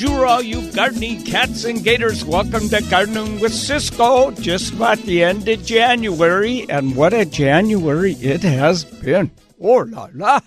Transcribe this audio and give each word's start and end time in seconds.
Bonjour, 0.00 0.24
all 0.24 0.40
you 0.40 0.72
gardening 0.72 1.22
cats 1.24 1.64
and 1.64 1.84
gators. 1.84 2.24
Welcome 2.24 2.70
to 2.70 2.80
Gardening 2.88 3.38
with 3.38 3.52
Ciscoe. 3.52 4.30
Just 4.30 4.72
about 4.72 4.96
the 5.00 5.22
end 5.22 5.46
of 5.46 5.62
January, 5.62 6.64
and 6.70 6.96
what 6.96 7.12
a 7.12 7.26
January 7.26 8.14
it 8.14 8.42
has 8.42 8.82
been. 8.82 9.30
Oh 9.60 9.84
la 9.86 10.08
la. 10.14 10.40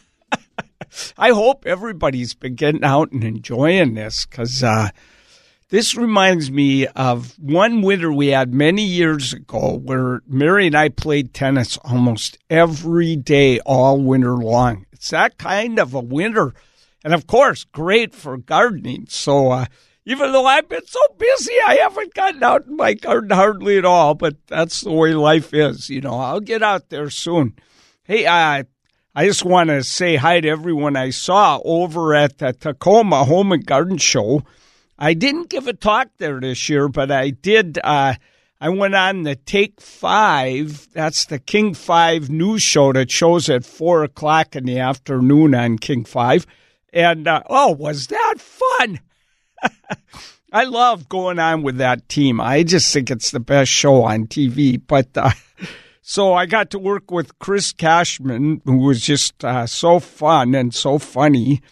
I 1.19 1.29
hope 1.29 1.67
everybody's 1.67 2.33
been 2.33 2.55
getting 2.55 2.83
out 2.83 3.11
and 3.11 3.23
enjoying 3.23 3.93
this 3.93 4.25
because 4.25 4.63
uh, 4.63 4.89
this 5.69 5.93
reminds 5.93 6.49
me 6.49 6.87
of 6.87 7.37
one 7.37 7.83
winter 7.83 8.11
we 8.11 8.29
had 8.29 8.55
many 8.55 8.83
years 8.83 9.33
ago 9.33 9.77
where 9.77 10.23
Mary 10.27 10.65
and 10.65 10.75
I 10.75 10.89
played 10.89 11.31
tennis 11.31 11.77
almost 11.83 12.39
every 12.49 13.15
day 13.15 13.59
all 13.59 14.01
winter 14.01 14.35
long. 14.35 14.87
It's 14.93 15.11
that 15.11 15.37
kind 15.37 15.77
of 15.77 15.93
a 15.93 15.99
winter 15.99 16.55
and 17.03 17.13
of 17.13 17.27
course, 17.27 17.63
great 17.65 18.13
for 18.13 18.37
gardening. 18.37 19.05
So, 19.09 19.51
uh, 19.51 19.65
even 20.05 20.31
though 20.31 20.45
I've 20.45 20.67
been 20.67 20.85
so 20.85 20.99
busy, 21.17 21.53
I 21.65 21.75
haven't 21.75 22.13
gotten 22.13 22.43
out 22.43 22.65
in 22.65 22.75
my 22.75 22.93
garden 22.93 23.29
hardly 23.31 23.77
at 23.77 23.85
all, 23.85 24.15
but 24.15 24.35
that's 24.47 24.81
the 24.81 24.91
way 24.91 25.13
life 25.13 25.53
is. 25.53 25.89
You 25.89 26.01
know, 26.01 26.19
I'll 26.19 26.41
get 26.41 26.61
out 26.61 26.89
there 26.89 27.09
soon. 27.09 27.55
Hey, 28.03 28.25
uh, 28.25 28.63
I 29.15 29.25
just 29.25 29.45
want 29.45 29.69
to 29.69 29.83
say 29.83 30.15
hi 30.15 30.41
to 30.41 30.49
everyone 30.49 30.95
I 30.95 31.11
saw 31.11 31.59
over 31.63 32.13
at 32.15 32.39
the 32.39 32.51
Tacoma 32.51 33.23
Home 33.25 33.51
and 33.51 33.65
Garden 33.65 33.97
Show. 33.97 34.43
I 34.97 35.13
didn't 35.13 35.49
give 35.49 35.67
a 35.67 35.73
talk 35.73 36.09
there 36.17 36.39
this 36.39 36.67
year, 36.67 36.87
but 36.87 37.11
I 37.11 37.29
did. 37.29 37.79
Uh, 37.83 38.15
I 38.59 38.69
went 38.69 38.95
on 38.95 39.23
the 39.23 39.35
Take 39.35 39.79
Five. 39.81 40.87
That's 40.93 41.25
the 41.25 41.39
King 41.39 41.73
Five 41.73 42.29
news 42.29 42.61
show 42.61 42.91
that 42.93 43.11
shows 43.11 43.49
at 43.49 43.65
four 43.65 44.03
o'clock 44.03 44.55
in 44.55 44.65
the 44.65 44.79
afternoon 44.79 45.53
on 45.53 45.77
King 45.77 46.05
Five. 46.05 46.45
And 46.93 47.27
uh, 47.27 47.41
oh, 47.49 47.71
was 47.71 48.07
that 48.07 48.35
fun? 48.37 48.99
I 50.53 50.65
love 50.65 51.09
going 51.09 51.39
on 51.39 51.63
with 51.63 51.77
that 51.77 52.07
team. 52.07 52.39
I 52.39 52.61
just 52.61 52.93
think 52.93 53.09
it's 53.09 53.31
the 53.31 53.39
best 53.39 53.71
show 53.71 54.03
on 54.03 54.27
TV. 54.27 54.79
But 54.85 55.09
uh, 55.15 55.31
so 56.03 56.35
I 56.35 56.45
got 56.45 56.69
to 56.69 56.79
work 56.79 57.09
with 57.09 57.39
Chris 57.39 57.73
Cashman, 57.73 58.61
who 58.63 58.77
was 58.77 59.01
just 59.01 59.43
uh, 59.43 59.65
so 59.65 59.99
fun 59.99 60.53
and 60.53 60.73
so 60.73 60.99
funny. 60.99 61.63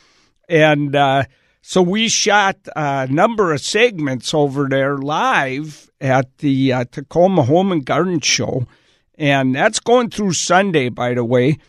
And 0.49 0.95
uh, 0.95 1.25
so 1.61 1.83
we 1.83 2.09
shot 2.09 2.57
a 2.75 3.07
number 3.07 3.53
of 3.53 3.61
segments 3.61 4.33
over 4.33 4.67
there 4.67 4.97
live 4.97 5.91
at 6.01 6.39
the 6.39 6.73
uh, 6.73 6.85
Tacoma 6.91 7.43
Home 7.43 7.71
and 7.71 7.85
Garden 7.85 8.19
Show. 8.19 8.65
And 9.13 9.53
that's 9.53 9.79
going 9.79 10.09
through 10.09 10.33
Sunday, 10.33 10.89
by 10.89 11.13
the 11.13 11.23
way. 11.23 11.59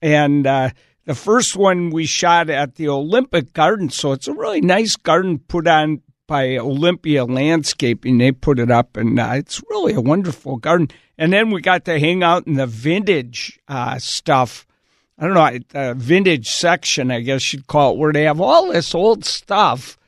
And 0.00 0.46
uh, 0.46 0.70
the 1.04 1.14
first 1.14 1.56
one 1.56 1.90
we 1.90 2.06
shot 2.06 2.50
at 2.50 2.76
the 2.76 2.88
Olympic 2.88 3.52
Garden, 3.52 3.90
so 3.90 4.12
it's 4.12 4.28
a 4.28 4.32
really 4.32 4.60
nice 4.60 4.96
garden 4.96 5.38
put 5.38 5.66
on 5.66 6.02
by 6.26 6.56
Olympia 6.56 7.24
Landscaping. 7.24 8.18
They 8.18 8.32
put 8.32 8.58
it 8.58 8.70
up, 8.70 8.96
and 8.96 9.18
uh, 9.18 9.32
it's 9.34 9.62
really 9.68 9.94
a 9.94 10.00
wonderful 10.00 10.56
garden. 10.56 10.88
And 11.18 11.32
then 11.32 11.50
we 11.50 11.60
got 11.60 11.84
to 11.86 11.98
hang 11.98 12.22
out 12.22 12.46
in 12.46 12.54
the 12.54 12.66
vintage 12.66 13.58
uh, 13.68 13.98
stuff. 13.98 14.66
I 15.18 15.26
don't 15.26 15.34
know, 15.34 15.58
the 15.68 15.94
vintage 15.94 16.48
section, 16.48 17.10
I 17.10 17.20
guess 17.20 17.52
you'd 17.52 17.66
call 17.66 17.92
it, 17.92 17.98
where 17.98 18.12
they 18.12 18.24
have 18.24 18.40
all 18.40 18.72
this 18.72 18.94
old 18.94 19.24
stuff, 19.24 19.98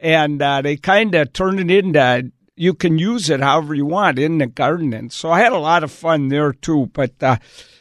and 0.00 0.42
uh, 0.42 0.62
they 0.62 0.76
kind 0.76 1.14
of 1.14 1.32
turn 1.32 1.58
it 1.58 1.70
into 1.70 2.32
you 2.58 2.74
can 2.74 2.98
use 2.98 3.30
it 3.30 3.40
however 3.40 3.74
you 3.74 3.86
want 3.86 4.18
in 4.18 4.38
the 4.38 4.46
garden. 4.46 4.92
And 4.92 5.12
so 5.12 5.30
I 5.30 5.40
had 5.40 5.52
a 5.52 5.58
lot 5.58 5.84
of 5.84 5.92
fun 5.92 6.28
there 6.28 6.52
too. 6.52 6.90
But 6.92 7.22
uh, 7.22 7.36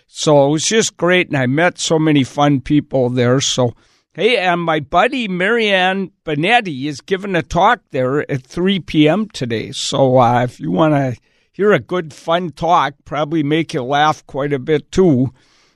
so 0.07 0.47
it 0.47 0.51
was 0.51 0.65
just 0.65 0.95
great, 0.95 1.27
and 1.27 1.37
I 1.37 1.45
met 1.47 1.77
so 1.77 1.99
many 1.99 2.23
fun 2.23 2.61
people 2.61 3.09
there. 3.09 3.41
So, 3.41 3.73
hey, 4.13 4.37
and 4.37 4.61
my 4.61 4.79
buddy 4.79 5.27
Marianne 5.27 6.11
Binetti 6.25 6.85
is 6.85 7.01
giving 7.01 7.35
a 7.35 7.43
talk 7.43 7.81
there 7.91 8.29
at 8.31 8.43
3 8.43 8.79
p.m. 8.79 9.27
today. 9.27 9.71
So 9.73 10.17
uh, 10.17 10.43
if 10.43 10.61
you 10.61 10.71
want 10.71 10.93
to 10.93 11.21
hear 11.51 11.73
a 11.73 11.79
good, 11.79 12.13
fun 12.13 12.51
talk, 12.51 12.93
probably 13.03 13.43
make 13.43 13.73
you 13.73 13.83
laugh 13.83 14.25
quite 14.25 14.53
a 14.53 14.59
bit 14.59 14.93
too, 14.93 15.33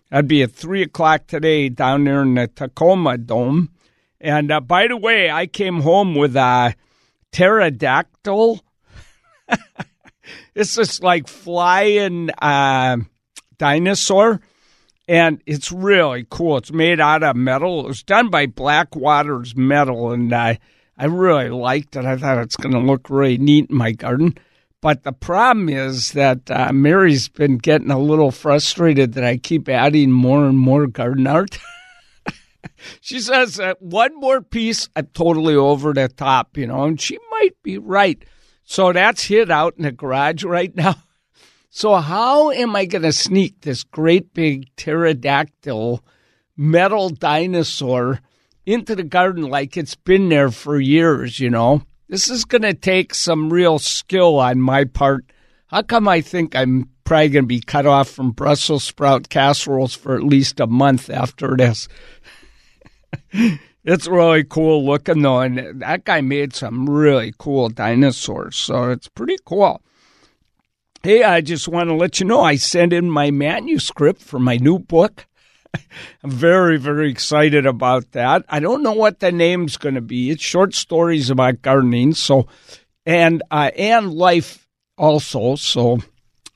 that'd 0.09 0.29
be 0.29 0.43
at 0.43 0.53
3 0.53 0.83
o'clock 0.83 1.27
today 1.27 1.67
down 1.67 2.05
there 2.05 2.21
in 2.21 2.35
the 2.35 2.47
Tacoma 2.47 3.17
Dome. 3.17 3.69
And 4.21 4.49
uh, 4.49 4.61
by 4.61 4.87
the 4.87 4.97
way, 4.97 5.29
I 5.29 5.45
came 5.45 5.81
home 5.81 6.15
with 6.15 6.37
a 6.37 6.73
pterodactyl. 7.33 8.63
it's 10.55 10.75
just 10.75 11.03
like 11.03 11.27
flying. 11.27 12.29
Uh, 12.41 12.97
dinosaur, 13.61 14.41
and 15.07 15.39
it's 15.45 15.71
really 15.71 16.25
cool. 16.31 16.57
It's 16.57 16.71
made 16.71 16.99
out 16.99 17.21
of 17.21 17.35
metal. 17.35 17.81
It 17.81 17.87
was 17.87 18.01
done 18.01 18.31
by 18.31 18.47
Blackwaters 18.47 19.55
Metal, 19.55 20.11
and 20.11 20.33
I 20.33 20.57
I 20.97 21.05
really 21.05 21.49
liked 21.49 21.95
it. 21.95 22.05
I 22.05 22.17
thought 22.17 22.39
it's 22.39 22.55
going 22.55 22.73
to 22.73 22.79
look 22.79 23.07
really 23.11 23.37
neat 23.37 23.69
in 23.69 23.75
my 23.75 23.91
garden. 23.91 24.35
But 24.81 25.03
the 25.03 25.11
problem 25.11 25.69
is 25.69 26.13
that 26.13 26.49
uh, 26.49 26.73
Mary's 26.73 27.29
been 27.29 27.59
getting 27.59 27.91
a 27.91 27.99
little 27.99 28.31
frustrated 28.31 29.13
that 29.13 29.23
I 29.23 29.37
keep 29.37 29.69
adding 29.69 30.11
more 30.11 30.45
and 30.45 30.57
more 30.57 30.87
garden 30.87 31.27
art. 31.27 31.59
she 33.01 33.19
says 33.19 33.57
that 33.57 33.79
one 33.79 34.19
more 34.19 34.41
piece, 34.41 34.89
I'm 34.95 35.05
totally 35.13 35.53
over 35.53 35.93
the 35.93 36.07
top, 36.07 36.57
you 36.57 36.65
know, 36.65 36.85
and 36.85 36.99
she 36.99 37.19
might 37.29 37.61
be 37.61 37.77
right. 37.77 38.23
So 38.63 38.91
that's 38.91 39.25
hid 39.25 39.51
out 39.51 39.75
in 39.77 39.83
the 39.83 39.91
garage 39.91 40.43
right 40.43 40.75
now. 40.75 40.95
So, 41.73 41.95
how 41.95 42.51
am 42.51 42.75
I 42.75 42.83
going 42.83 43.03
to 43.03 43.13
sneak 43.13 43.61
this 43.61 43.85
great 43.85 44.33
big 44.33 44.67
pterodactyl 44.75 46.03
metal 46.57 47.09
dinosaur 47.09 48.19
into 48.65 48.93
the 48.93 49.05
garden 49.05 49.43
like 49.43 49.77
it's 49.77 49.95
been 49.95 50.27
there 50.27 50.51
for 50.51 50.81
years, 50.81 51.39
you 51.39 51.49
know? 51.49 51.83
This 52.09 52.29
is 52.29 52.43
going 52.43 52.63
to 52.63 52.73
take 52.73 53.13
some 53.13 53.53
real 53.53 53.79
skill 53.79 54.37
on 54.37 54.59
my 54.59 54.83
part. 54.83 55.23
How 55.67 55.81
come 55.81 56.09
I 56.09 56.19
think 56.19 56.57
I'm 56.57 56.89
probably 57.05 57.29
going 57.29 57.45
to 57.45 57.47
be 57.47 57.61
cut 57.61 57.85
off 57.85 58.09
from 58.09 58.31
Brussels 58.31 58.83
sprout 58.83 59.29
casseroles 59.29 59.95
for 59.95 60.13
at 60.13 60.23
least 60.23 60.59
a 60.59 60.67
month 60.67 61.09
after 61.09 61.55
this? 61.55 61.87
it's 63.85 64.07
really 64.07 64.43
cool 64.43 64.85
looking, 64.85 65.21
though, 65.21 65.39
and 65.39 65.81
that 65.81 66.03
guy 66.03 66.19
made 66.19 66.53
some 66.53 66.89
really 66.89 67.33
cool 67.37 67.69
dinosaurs, 67.69 68.57
so 68.57 68.91
it's 68.91 69.07
pretty 69.07 69.37
cool. 69.45 69.81
Hey, 71.03 71.23
I 71.23 71.41
just 71.41 71.67
want 71.67 71.89
to 71.89 71.95
let 71.95 72.19
you 72.19 72.27
know 72.27 72.41
I 72.41 72.57
sent 72.57 72.93
in 72.93 73.09
my 73.09 73.31
manuscript 73.31 74.21
for 74.21 74.37
my 74.37 74.57
new 74.57 74.77
book. 74.77 75.25
I'm 76.23 76.29
very, 76.29 76.77
very 76.77 77.09
excited 77.09 77.65
about 77.65 78.11
that. 78.11 78.45
I 78.47 78.59
don't 78.59 78.83
know 78.83 78.91
what 78.91 79.19
the 79.19 79.31
name's 79.31 79.77
going 79.77 79.95
to 79.95 80.01
be. 80.01 80.29
It's 80.29 80.43
short 80.43 80.75
stories 80.75 81.31
about 81.31 81.63
gardening, 81.63 82.13
so 82.13 82.45
and 83.03 83.41
uh, 83.49 83.71
and 83.75 84.13
life 84.13 84.67
also. 84.95 85.55
So 85.55 85.97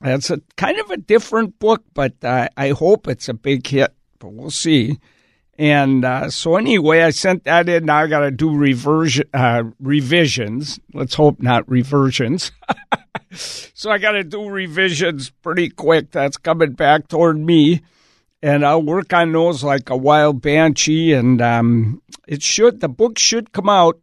that's 0.00 0.30
a 0.30 0.40
kind 0.56 0.78
of 0.78 0.92
a 0.92 0.96
different 0.96 1.58
book, 1.58 1.82
but 1.92 2.12
uh, 2.22 2.48
I 2.56 2.68
hope 2.68 3.08
it's 3.08 3.28
a 3.28 3.34
big 3.34 3.66
hit. 3.66 3.92
But 4.20 4.32
we'll 4.32 4.50
see. 4.50 5.00
And 5.58 6.04
uh, 6.04 6.30
so 6.30 6.54
anyway, 6.54 7.02
I 7.02 7.10
sent 7.10 7.44
that 7.44 7.68
in. 7.68 7.86
Now 7.86 7.96
I 7.96 8.06
got 8.06 8.20
to 8.20 8.30
do 8.30 8.56
reversion, 8.56 9.24
uh, 9.34 9.64
revisions. 9.80 10.78
Let's 10.94 11.14
hope 11.14 11.42
not 11.42 11.68
reversions. 11.68 12.52
so 13.32 13.90
I 13.90 13.98
got 13.98 14.12
to 14.12 14.24
do 14.24 14.48
revisions 14.48 15.30
pretty 15.30 15.68
quick. 15.68 16.10
That's 16.10 16.36
coming 16.36 16.72
back 16.72 17.08
toward 17.08 17.38
me. 17.38 17.82
And 18.42 18.64
I'll 18.64 18.82
work 18.82 19.12
on 19.12 19.32
those 19.32 19.64
like 19.64 19.90
a 19.90 19.96
wild 19.96 20.42
banshee. 20.42 21.12
And 21.12 21.40
um, 21.40 22.02
it 22.26 22.42
should, 22.42 22.80
the 22.80 22.88
book 22.88 23.18
should 23.18 23.52
come 23.52 23.68
out, 23.68 23.98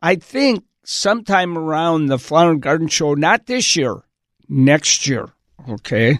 I 0.00 0.16
think, 0.16 0.64
sometime 0.84 1.56
around 1.56 2.06
the 2.06 2.18
Flower 2.18 2.50
and 2.50 2.62
Garden 2.62 2.88
Show, 2.88 3.14
not 3.14 3.46
this 3.46 3.76
year, 3.76 4.02
next 4.48 5.06
year. 5.06 5.28
Okay. 5.68 6.18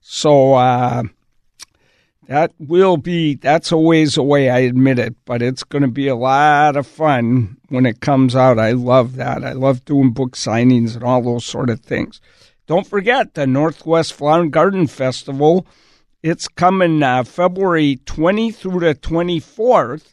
So, 0.00 0.54
uh, 0.54 1.02
that 2.28 2.52
will 2.58 2.96
be 2.96 3.34
that's 3.34 3.72
a 3.72 3.76
ways 3.76 4.16
away 4.16 4.48
i 4.48 4.58
admit 4.58 4.98
it 4.98 5.14
but 5.24 5.42
it's 5.42 5.64
going 5.64 5.82
to 5.82 5.88
be 5.88 6.08
a 6.08 6.14
lot 6.14 6.76
of 6.76 6.86
fun 6.86 7.56
when 7.74 7.86
it 7.86 8.00
comes 8.00 8.36
out. 8.36 8.58
I 8.58 8.70
love 8.70 9.16
that. 9.16 9.44
I 9.44 9.52
love 9.52 9.84
doing 9.84 10.12
book 10.12 10.36
signings 10.36 10.94
and 10.94 11.02
all 11.02 11.20
those 11.20 11.44
sort 11.44 11.70
of 11.70 11.80
things. 11.80 12.20
Don't 12.68 12.86
forget 12.86 13.34
the 13.34 13.48
northwest 13.48 14.12
flower 14.12 14.42
and 14.42 14.52
garden 14.52 14.86
festival. 14.86 15.66
It's 16.22 16.48
coming 16.48 17.02
uh, 17.02 17.24
february 17.24 17.96
20 18.06 18.52
through 18.52 18.80
the 18.80 18.94
24th 18.94 20.12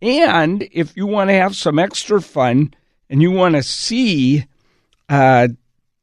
and 0.00 0.66
if 0.72 0.96
you 0.96 1.06
want 1.06 1.30
to 1.30 1.34
have 1.34 1.54
some 1.54 1.78
extra 1.78 2.20
fun 2.20 2.74
and 3.08 3.22
you 3.22 3.30
want 3.30 3.54
to 3.54 3.62
see 3.62 4.46
uh, 5.08 5.48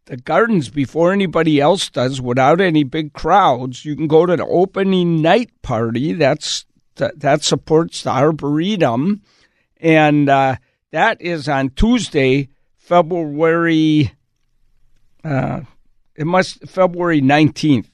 the 0.10 0.18
gardens 0.18 0.70
before 0.70 1.14
anybody 1.14 1.62
else 1.62 1.88
does 1.88 2.20
without 2.20 2.60
any 2.60 2.84
big 2.84 3.14
crowds. 3.14 3.86
You 3.86 3.96
can 3.96 4.08
go 4.08 4.26
to 4.26 4.36
the 4.36 4.46
opening 4.46 5.22
night 5.22 5.52
party. 5.62 6.14
That's 6.14 6.66
that, 6.96 7.20
that 7.20 7.44
supports 7.44 8.02
the 8.02 8.10
Arboretum, 8.10 9.22
and 9.78 10.28
uh, 10.28 10.56
that 10.92 11.22
is 11.22 11.48
on 11.48 11.70
Tuesday, 11.70 12.50
February. 12.76 14.12
Uh, 15.24 15.62
it 16.16 16.26
must 16.26 16.68
February 16.68 17.22
nineteenth. 17.22 17.90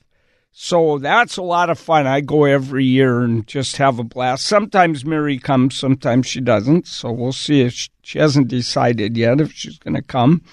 So 0.58 1.00
that's 1.00 1.36
a 1.36 1.42
lot 1.42 1.70
of 1.70 1.78
fun. 1.78 2.08
I 2.08 2.22
go 2.22 2.46
every 2.46 2.86
year 2.86 3.20
and 3.20 3.46
just 3.46 3.76
have 3.76 4.00
a 4.00 4.06
blast. 4.06 4.46
Sometimes 4.46 5.04
Mary 5.04 5.38
comes, 5.38 5.78
sometimes 5.78 6.28
she 6.28 6.40
doesn't. 6.40 6.88
So 6.88 7.12
we'll 7.12 7.34
see 7.34 7.60
if 7.60 7.74
she, 7.74 7.90
she 8.04 8.20
hasn't 8.20 8.48
decided 8.48 9.18
yet 9.18 9.42
if 9.42 9.52
she's 9.52 9.78
going 9.78 9.96
to 9.96 10.02
come. 10.02 10.44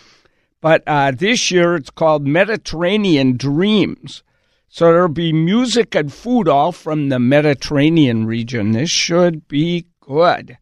But 0.63 0.85
uh, 0.87 1.11
this 1.11 1.51
year 1.51 1.75
it's 1.75 1.91
called 1.91 2.27
Mediterranean 2.27 3.37
Dreams. 3.37 4.23
So 4.69 4.87
there'll 4.87 5.09
be 5.09 5.33
music 5.33 5.95
and 5.95 6.11
food 6.11 6.49
all 6.49 6.73
from 6.73 7.11
the 7.11 7.19
Mediterranean 7.19 8.25
region. 8.25 8.73
This 8.73 8.89
should 8.89 9.47
be 9.49 9.87
good. 10.01 10.57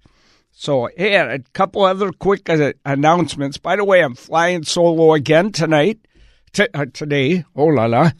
So, 0.50 0.88
hey, 0.96 1.14
a 1.14 1.38
couple 1.52 1.84
other 1.84 2.10
quick 2.10 2.50
uh, 2.50 2.72
announcements. 2.84 3.58
By 3.58 3.76
the 3.76 3.84
way, 3.84 4.02
I'm 4.02 4.14
flying 4.14 4.64
solo 4.64 5.12
again 5.12 5.52
tonight, 5.52 6.00
t- 6.52 6.66
uh, 6.74 6.86
today. 6.92 7.44
Oh 7.54 7.66
la 7.66 7.84
la. 7.86 8.10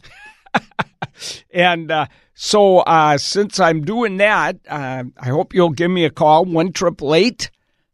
and 1.51 1.91
uh, 1.91 2.07
so, 2.35 2.79
uh, 2.81 3.19
since 3.19 3.59
I'm 3.59 3.85
doing 3.85 4.19
that, 4.19 4.59
uh, 4.69 5.05
I 5.19 5.29
hope 5.29 5.55
you'll 5.55 5.71
give 5.71 5.91
me 5.91 6.05
a 6.05 6.11
call 6.11 6.45
one 6.45 6.73
triple 6.73 7.15
eight 7.15 7.51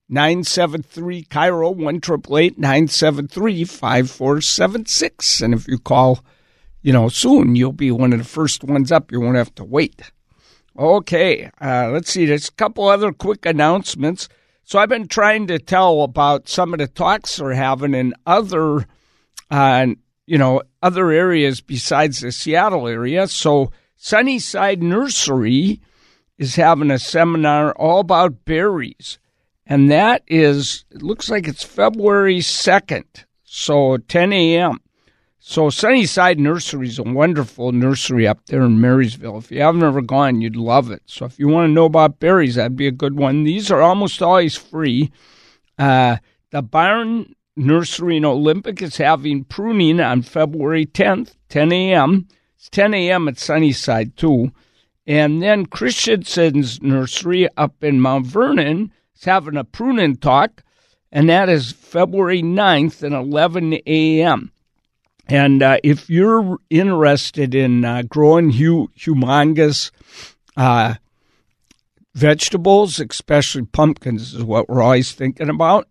nine 0.08 0.44
seven 0.44 0.82
three 0.82 1.22
KIRO 1.24 1.74
one 1.74 2.00
triple 2.00 2.38
eight 2.38 2.58
nine 2.58 2.88
seven 2.88 3.28
three 3.28 3.64
five 3.64 4.10
four 4.10 4.40
seven 4.40 4.86
six. 4.86 5.40
And 5.40 5.54
if 5.54 5.66
you 5.66 5.78
call, 5.78 6.24
you 6.82 6.92
know, 6.92 7.08
soon, 7.08 7.56
you'll 7.56 7.72
be 7.72 7.90
one 7.90 8.12
of 8.12 8.18
the 8.18 8.24
first 8.24 8.64
ones 8.64 8.92
up. 8.92 9.10
You 9.10 9.20
won't 9.20 9.36
have 9.36 9.54
to 9.56 9.64
wait. 9.64 10.02
Okay, 10.78 11.50
uh, 11.60 11.88
let's 11.90 12.10
see. 12.10 12.26
There's 12.26 12.48
a 12.48 12.52
couple 12.52 12.86
other 12.86 13.12
quick 13.12 13.46
announcements. 13.46 14.28
So 14.62 14.78
I've 14.78 14.88
been 14.88 15.08
trying 15.08 15.46
to 15.46 15.58
tell 15.58 16.02
about 16.02 16.48
some 16.48 16.74
of 16.74 16.80
the 16.80 16.88
talks 16.88 17.36
they're 17.36 17.52
having 17.52 17.94
in 17.94 18.14
other, 18.26 18.86
uh, 19.50 19.86
you 20.26 20.38
know, 20.38 20.62
other 20.82 21.10
areas 21.10 21.60
besides 21.60 22.20
the 22.20 22.32
Seattle 22.32 22.88
area. 22.88 23.28
So 23.28 23.70
Sunnyside 23.96 24.82
Nursery 24.82 25.80
is 26.36 26.56
having 26.56 26.90
a 26.90 26.98
seminar 26.98 27.72
all 27.72 28.00
about 28.00 28.44
berries, 28.44 29.18
and 29.66 29.90
that 29.90 30.22
is 30.26 30.84
it 30.90 31.02
looks 31.02 31.28
like 31.28 31.48
it's 31.48 31.64
February 31.64 32.40
second, 32.40 33.24
so 33.44 33.96
10 33.96 34.32
a.m. 34.32 34.80
So 35.48 35.70
Sunnyside 35.70 36.40
Nursery 36.40 36.88
is 36.88 36.98
a 36.98 37.04
wonderful 37.04 37.70
nursery 37.70 38.26
up 38.26 38.44
there 38.46 38.62
in 38.62 38.80
Marysville. 38.80 39.38
If 39.38 39.52
you 39.52 39.60
haven't 39.60 39.84
ever 39.84 40.02
gone, 40.02 40.40
you'd 40.40 40.56
love 40.56 40.90
it. 40.90 41.02
So 41.06 41.24
if 41.24 41.38
you 41.38 41.46
want 41.46 41.68
to 41.68 41.72
know 41.72 41.84
about 41.84 42.18
berries, 42.18 42.56
that'd 42.56 42.74
be 42.74 42.88
a 42.88 42.92
good 42.92 43.16
one. 43.16 43.44
These 43.44 43.70
are 43.70 43.80
almost 43.80 44.20
always 44.20 44.56
free. 44.56 45.12
Uh, 45.78 46.16
the 46.50 46.62
Barn 46.62 47.32
Nursery 47.54 48.16
in 48.16 48.24
Olympic 48.24 48.82
is 48.82 48.96
having 48.96 49.44
pruning 49.44 50.00
on 50.00 50.22
February 50.22 50.84
10th, 50.84 51.36
10 51.48 51.72
a.m. 51.72 52.26
It's 52.56 52.68
10 52.68 52.92
a.m. 52.94 53.28
at 53.28 53.38
Sunnyside 53.38 54.16
too. 54.16 54.50
And 55.06 55.40
then 55.40 55.66
Christianson's 55.66 56.82
Nursery 56.82 57.48
up 57.56 57.84
in 57.84 58.00
Mount 58.00 58.26
Vernon 58.26 58.90
having 59.24 59.56
a 59.56 59.64
pruning 59.64 60.16
talk, 60.16 60.62
and 61.10 61.28
that 61.28 61.48
is 61.48 61.72
February 61.72 62.42
9th 62.42 63.02
at 63.04 63.12
11 63.12 63.80
a.m. 63.86 64.52
And 65.28 65.62
uh, 65.62 65.78
if 65.82 66.08
you're 66.08 66.58
interested 66.70 67.54
in 67.54 67.84
uh, 67.84 68.02
growing 68.02 68.50
hu- 68.50 68.88
humongous 68.96 69.90
uh, 70.56 70.94
vegetables, 72.14 73.00
especially 73.00 73.64
pumpkins, 73.64 74.34
is 74.34 74.44
what 74.44 74.68
we're 74.68 74.82
always 74.82 75.12
thinking 75.12 75.48
about, 75.48 75.88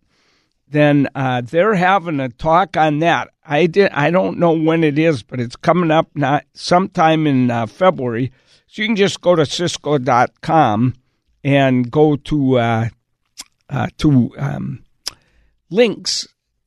then 0.68 1.08
uh, 1.14 1.42
they're 1.42 1.74
having 1.74 2.18
a 2.18 2.28
talk 2.28 2.76
on 2.76 2.98
that. 3.00 3.28
I 3.44 3.66
did. 3.66 3.90
I 3.92 4.10
don't 4.10 4.38
know 4.38 4.52
when 4.52 4.82
it 4.82 4.98
is, 4.98 5.22
but 5.22 5.38
it's 5.38 5.54
coming 5.54 5.90
up 5.90 6.08
not 6.14 6.44
sometime 6.54 7.26
in 7.26 7.50
uh, 7.50 7.66
February. 7.66 8.32
So 8.66 8.82
you 8.82 8.88
can 8.88 8.96
just 8.96 9.20
go 9.20 9.36
to 9.36 9.46
Ciscoe.com 9.46 10.94
and 11.44 11.90
go 11.90 12.16
to 12.16 12.90
uh, 13.68 13.88
to 13.98 14.32
um, 14.38 14.84
links 15.70 16.26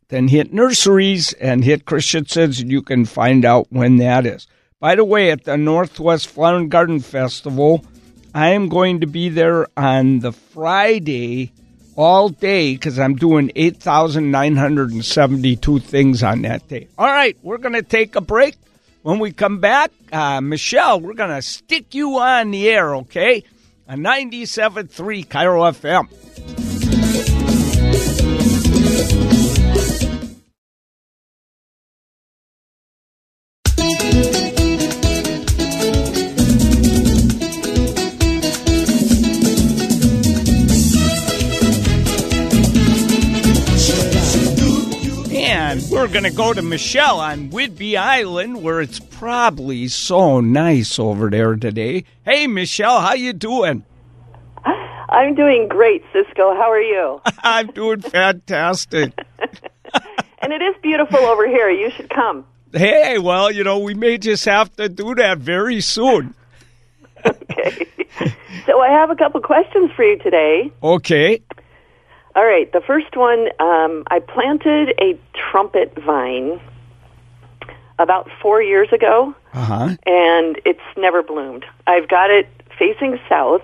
then 0.09 0.27
hit 0.27 0.51
nurseries 0.51 1.31
and 1.33 1.63
hit 1.63 1.85
Christianson's, 1.85 2.59
and 2.59 2.71
you 2.71 2.81
can 2.81 3.05
find 3.05 3.45
out 3.45 3.67
when 3.69 3.97
that 3.97 4.25
is. 4.25 4.47
By 4.79 4.95
the 4.95 5.05
way, 5.05 5.29
at 5.31 5.43
the 5.43 5.55
Northwest 5.57 6.27
Flower 6.27 6.57
and 6.57 6.71
Garden 6.71 6.99
Festival, 6.99 7.85
I 8.33 8.49
am 8.49 8.69
going 8.69 9.01
to 9.01 9.07
be 9.07 9.29
there 9.29 9.67
on 9.77 10.17
the 10.19 10.31
Friday 10.31 11.51
all 11.95 12.29
day 12.29 12.73
because 12.73 12.97
I'm 12.97 13.15
doing 13.15 13.51
8,972 13.55 15.79
things 15.79 16.23
on 16.23 16.41
that 16.41 16.67
day. 16.67 16.87
All 16.97 17.05
right, 17.07 17.37
we're 17.43 17.59
going 17.59 17.73
to 17.73 17.83
take 17.83 18.15
a 18.15 18.21
break. 18.21 18.55
When 19.01 19.19
we 19.19 19.31
come 19.31 19.59
back, 19.59 19.91
uh, 20.11 20.41
Michelle, 20.41 20.99
we're 20.99 21.13
going 21.13 21.29
to 21.29 21.41
stick 21.41 21.93
you 21.93 22.19
on 22.19 22.51
the 22.51 22.69
air, 22.69 22.95
okay? 22.95 23.45
A 23.87 23.95
97.3 23.95 25.25
KIRO 25.27 25.71
FM. 25.71 26.68
Going 46.11 46.23
to 46.23 46.31
go 46.31 46.53
to 46.53 46.63
Michelle 46.63 47.19
on 47.19 47.51
Whidbey 47.51 47.95
Island, 47.95 48.63
where 48.63 48.81
it's 48.81 48.99
probably 48.99 49.87
so 49.87 50.39
nice 50.39 50.97
over 50.97 51.29
there 51.29 51.55
today. 51.55 52.03
Hey, 52.25 52.47
Michelle, 52.47 52.99
how 52.99 53.13
you 53.13 53.31
doing? 53.31 53.85
I'm 54.65 55.35
doing 55.35 55.67
great, 55.67 56.03
Ciscoe. 56.11 56.55
How 56.55 56.71
are 56.71 56.81
you? 56.81 57.21
I'm 57.43 57.67
doing 57.67 58.01
fantastic. 58.01 59.13
and 60.41 60.51
it 60.51 60.63
is 60.63 60.75
beautiful 60.81 61.19
over 61.19 61.47
here. 61.47 61.69
You 61.69 61.91
should 61.91 62.09
come. 62.09 62.43
Hey, 62.73 63.19
well, 63.19 63.51
you 63.51 63.63
know, 63.63 63.77
we 63.77 63.93
may 63.93 64.17
just 64.17 64.45
have 64.45 64.75
to 64.77 64.89
do 64.89 65.13
that 65.13 65.37
very 65.37 65.79
soon. 65.79 66.33
okay. 67.25 67.87
So 68.65 68.81
I 68.81 68.89
have 68.89 69.11
a 69.11 69.15
couple 69.15 69.41
questions 69.41 69.91
for 69.95 70.03
you 70.03 70.17
today. 70.17 70.71
Okay. 70.81 71.41
All 72.39 72.45
right. 72.45 72.71
The 72.71 72.79
first 72.79 73.17
one, 73.17 73.49
um, 73.59 74.05
I 74.07 74.21
planted 74.21 74.93
a 75.01 75.19
trumpet 75.33 75.93
vine 76.01 76.61
about 77.99 78.29
four 78.41 78.61
years 78.61 78.87
ago, 78.93 79.35
uh-huh. 79.51 79.97
and 80.05 80.61
it's 80.63 80.79
never 80.95 81.21
bloomed. 81.21 81.65
I've 81.85 82.07
got 82.07 82.31
it 82.31 82.47
facing 82.77 83.19
south. 83.27 83.63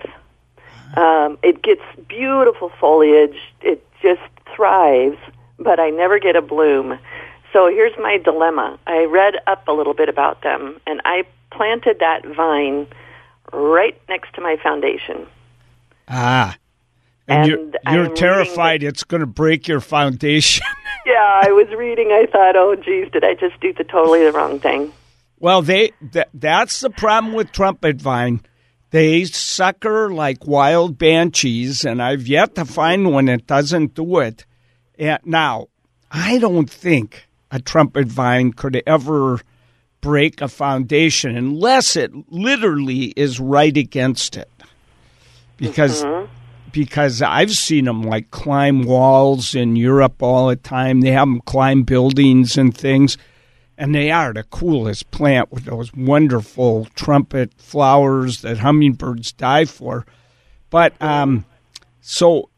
Um, 0.94 1.38
it 1.42 1.62
gets 1.62 1.80
beautiful 2.06 2.70
foliage. 2.78 3.38
It 3.62 3.82
just 4.02 4.20
thrives, 4.54 5.16
but 5.58 5.80
I 5.80 5.88
never 5.88 6.18
get 6.18 6.36
a 6.36 6.42
bloom. 6.42 6.98
So 7.54 7.70
here's 7.70 7.96
my 7.98 8.18
dilemma. 8.18 8.78
I 8.86 9.04
read 9.04 9.36
up 9.46 9.66
a 9.66 9.72
little 9.72 9.94
bit 9.94 10.10
about 10.10 10.42
them, 10.42 10.78
and 10.86 11.00
I 11.06 11.24
planted 11.50 12.00
that 12.00 12.26
vine 12.26 12.86
right 13.54 13.98
next 14.06 14.34
to 14.34 14.42
my 14.42 14.58
foundation. 14.62 15.26
Ah. 16.08 16.58
And, 17.28 17.50
and 17.50 17.76
you're, 17.86 18.06
you're 18.06 18.14
terrified 18.14 18.82
it's 18.82 19.04
going 19.04 19.20
to 19.20 19.26
break 19.26 19.66
your 19.66 19.80
foundation. 19.80 20.64
yeah, 21.06 21.40
I 21.42 21.50
was 21.50 21.68
reading. 21.76 22.08
I 22.08 22.26
thought, 22.30 22.56
oh, 22.56 22.76
geez, 22.76 23.10
did 23.10 23.24
I 23.24 23.34
just 23.34 23.58
do 23.60 23.72
the 23.72 23.84
totally 23.84 24.24
the 24.24 24.32
wrong 24.32 24.60
thing? 24.60 24.92
Well, 25.38 25.62
they 25.62 25.92
th- 26.12 26.28
that's 26.32 26.80
the 26.80 26.90
problem 26.90 27.34
with 27.34 27.52
trumpet 27.52 28.00
vine. 28.00 28.40
They 28.90 29.24
sucker 29.24 30.10
like 30.10 30.46
wild 30.46 30.96
banshees, 30.96 31.84
and 31.84 32.02
I've 32.02 32.26
yet 32.26 32.54
to 32.54 32.64
find 32.64 33.12
one 33.12 33.26
that 33.26 33.46
doesn't 33.46 33.94
do 33.94 34.20
it. 34.20 34.46
And 34.98 35.18
now, 35.24 35.68
I 36.10 36.38
don't 36.38 36.70
think 36.70 37.28
a 37.50 37.60
trumpet 37.60 38.06
vine 38.06 38.52
could 38.52 38.82
ever 38.86 39.40
break 40.00 40.40
a 40.40 40.48
foundation 40.48 41.36
unless 41.36 41.96
it 41.96 42.12
literally 42.30 43.06
is 43.16 43.40
right 43.40 43.76
against 43.76 44.36
it. 44.36 44.48
Because 45.58 46.04
mm-hmm 46.04 46.35
because 46.76 47.22
I've 47.22 47.52
seen 47.52 47.86
them 47.86 48.02
like 48.02 48.30
climb 48.30 48.82
walls 48.82 49.54
in 49.54 49.76
Europe 49.76 50.22
all 50.22 50.48
the 50.48 50.56
time. 50.56 51.00
They 51.00 51.10
have 51.12 51.26
them 51.26 51.40
climb 51.40 51.84
buildings 51.84 52.58
and 52.58 52.76
things, 52.76 53.16
and 53.78 53.94
they 53.94 54.10
are 54.10 54.34
the 54.34 54.42
coolest 54.42 55.10
plant 55.10 55.50
with 55.50 55.64
those 55.64 55.94
wonderful 55.94 56.86
trumpet 56.94 57.54
flowers 57.56 58.42
that 58.42 58.58
hummingbirds 58.58 59.32
die 59.32 59.64
for. 59.64 60.04
But 60.68 61.00
um, 61.00 61.46
so 62.02 62.50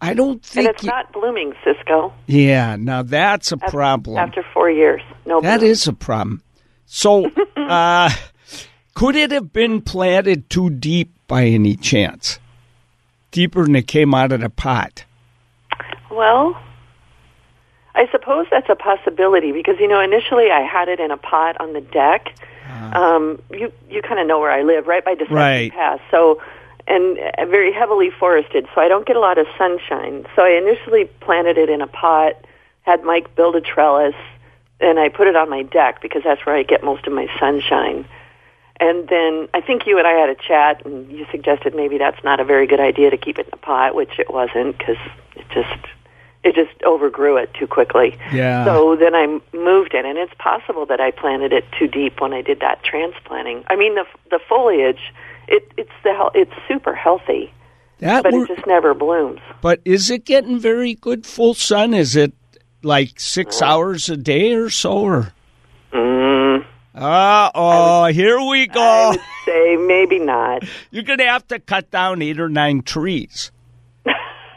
I 0.00 0.14
don't 0.14 0.42
think 0.42 0.66
and 0.66 0.74
it's 0.74 0.82
you, 0.82 0.88
not 0.88 1.12
blooming, 1.12 1.52
Ciscoe. 1.62 2.14
Yeah, 2.26 2.76
now 2.76 3.02
that's 3.02 3.52
a 3.52 3.58
after, 3.60 3.70
problem. 3.70 4.16
After 4.16 4.42
four 4.54 4.70
years, 4.70 5.02
no. 5.26 5.42
That 5.42 5.60
bloom. 5.60 5.70
is 5.70 5.86
a 5.86 5.92
problem. 5.92 6.42
So, 6.86 7.30
uh, 7.56 8.10
could 8.94 9.16
it 9.16 9.32
have 9.32 9.52
been 9.52 9.82
planted 9.82 10.48
too 10.48 10.70
deep 10.70 11.12
by 11.26 11.44
any 11.44 11.76
chance? 11.76 12.38
Deeper 13.34 13.64
than 13.64 13.74
it 13.74 13.88
came 13.88 14.14
out 14.14 14.30
of 14.30 14.40
the 14.40 14.48
pot? 14.48 15.04
Well, 16.08 16.56
I 17.96 18.08
suppose 18.12 18.46
that's 18.48 18.70
a 18.70 18.76
possibility 18.76 19.50
because 19.50 19.78
you 19.80 19.88
know 19.88 20.00
initially 20.00 20.50
I 20.52 20.60
had 20.60 20.88
it 20.88 21.00
in 21.00 21.10
a 21.10 21.16
pot 21.16 21.60
on 21.60 21.72
the 21.72 21.80
deck. 21.80 22.32
Um, 22.94 23.42
you 23.50 23.72
you 23.90 24.02
kind 24.02 24.20
of 24.20 24.26
know 24.26 24.38
where 24.38 24.52
I 24.52 24.62
live, 24.62 24.86
right 24.86 25.04
by 25.04 25.14
Deception 25.14 25.36
Right. 25.36 25.72
Pass. 25.72 25.98
So 26.10 26.40
and 26.86 27.18
uh, 27.18 27.46
very 27.46 27.72
heavily 27.72 28.10
forested, 28.10 28.68
so 28.72 28.80
I 28.80 28.88
don't 28.88 29.06
get 29.06 29.16
a 29.16 29.20
lot 29.20 29.36
of 29.38 29.46
sunshine. 29.58 30.26
So 30.36 30.42
I 30.42 30.50
initially 30.50 31.06
planted 31.20 31.58
it 31.58 31.68
in 31.68 31.80
a 31.80 31.86
pot, 31.88 32.34
had 32.82 33.02
Mike 33.02 33.34
build 33.34 33.56
a 33.56 33.60
trellis, 33.60 34.14
and 34.80 35.00
I 35.00 35.08
put 35.08 35.26
it 35.26 35.34
on 35.34 35.50
my 35.50 35.62
deck 35.62 36.00
because 36.02 36.22
that's 36.22 36.44
where 36.46 36.54
I 36.54 36.62
get 36.62 36.84
most 36.84 37.06
of 37.06 37.12
my 37.12 37.26
sunshine. 37.40 38.06
And 38.80 39.06
then 39.08 39.48
I 39.54 39.60
think 39.60 39.86
you 39.86 39.98
and 39.98 40.06
I 40.06 40.12
had 40.12 40.28
a 40.28 40.34
chat, 40.34 40.84
and 40.84 41.10
you 41.10 41.26
suggested 41.30 41.74
maybe 41.74 41.96
that's 41.98 42.22
not 42.24 42.40
a 42.40 42.44
very 42.44 42.66
good 42.66 42.80
idea 42.80 43.10
to 43.10 43.16
keep 43.16 43.38
it 43.38 43.46
in 43.46 43.52
a 43.52 43.56
pot, 43.56 43.94
which 43.94 44.18
it 44.18 44.32
wasn't 44.32 44.76
because 44.78 44.96
it 45.36 45.44
just 45.52 45.86
it 46.42 46.54
just 46.54 46.82
overgrew 46.82 47.36
it 47.38 47.54
too 47.54 47.66
quickly. 47.66 48.18
Yeah. 48.32 48.64
So 48.66 48.96
then 48.96 49.14
I 49.14 49.26
moved 49.56 49.94
it, 49.94 50.04
and 50.04 50.18
it's 50.18 50.34
possible 50.38 50.84
that 50.86 51.00
I 51.00 51.10
planted 51.12 51.52
it 51.52 51.64
too 51.78 51.86
deep 51.86 52.20
when 52.20 52.32
I 52.34 52.42
did 52.42 52.60
that 52.60 52.82
transplanting. 52.82 53.64
I 53.68 53.76
mean, 53.76 53.94
the 53.94 54.04
the 54.30 54.40
foliage, 54.48 55.12
it 55.48 55.70
it's 55.76 55.90
the 56.02 56.30
it's 56.34 56.52
super 56.66 56.94
healthy, 56.94 57.52
That 58.00 58.24
but 58.24 58.32
wor- 58.32 58.44
it 58.44 58.48
just 58.56 58.66
never 58.66 58.92
blooms. 58.92 59.40
but 59.62 59.80
is 59.84 60.10
it 60.10 60.24
getting 60.24 60.58
very 60.58 60.94
good 60.94 61.24
full 61.24 61.54
sun? 61.54 61.94
Is 61.94 62.16
it 62.16 62.32
like 62.82 63.18
six 63.20 63.62
hours 63.62 64.10
a 64.10 64.16
day 64.16 64.52
or 64.52 64.68
so? 64.68 64.98
Or 64.98 65.32
uh 66.94 67.50
oh, 67.54 68.04
here 68.06 68.38
we 68.40 68.62
I 68.62 68.66
go. 68.66 69.08
would 69.10 69.20
say 69.44 69.76
maybe 69.76 70.18
not. 70.20 70.62
You're 70.90 71.02
gonna 71.02 71.26
have 71.26 71.46
to 71.48 71.58
cut 71.58 71.90
down 71.90 72.22
eight 72.22 72.38
or 72.40 72.48
nine 72.48 72.82
trees. 72.82 73.50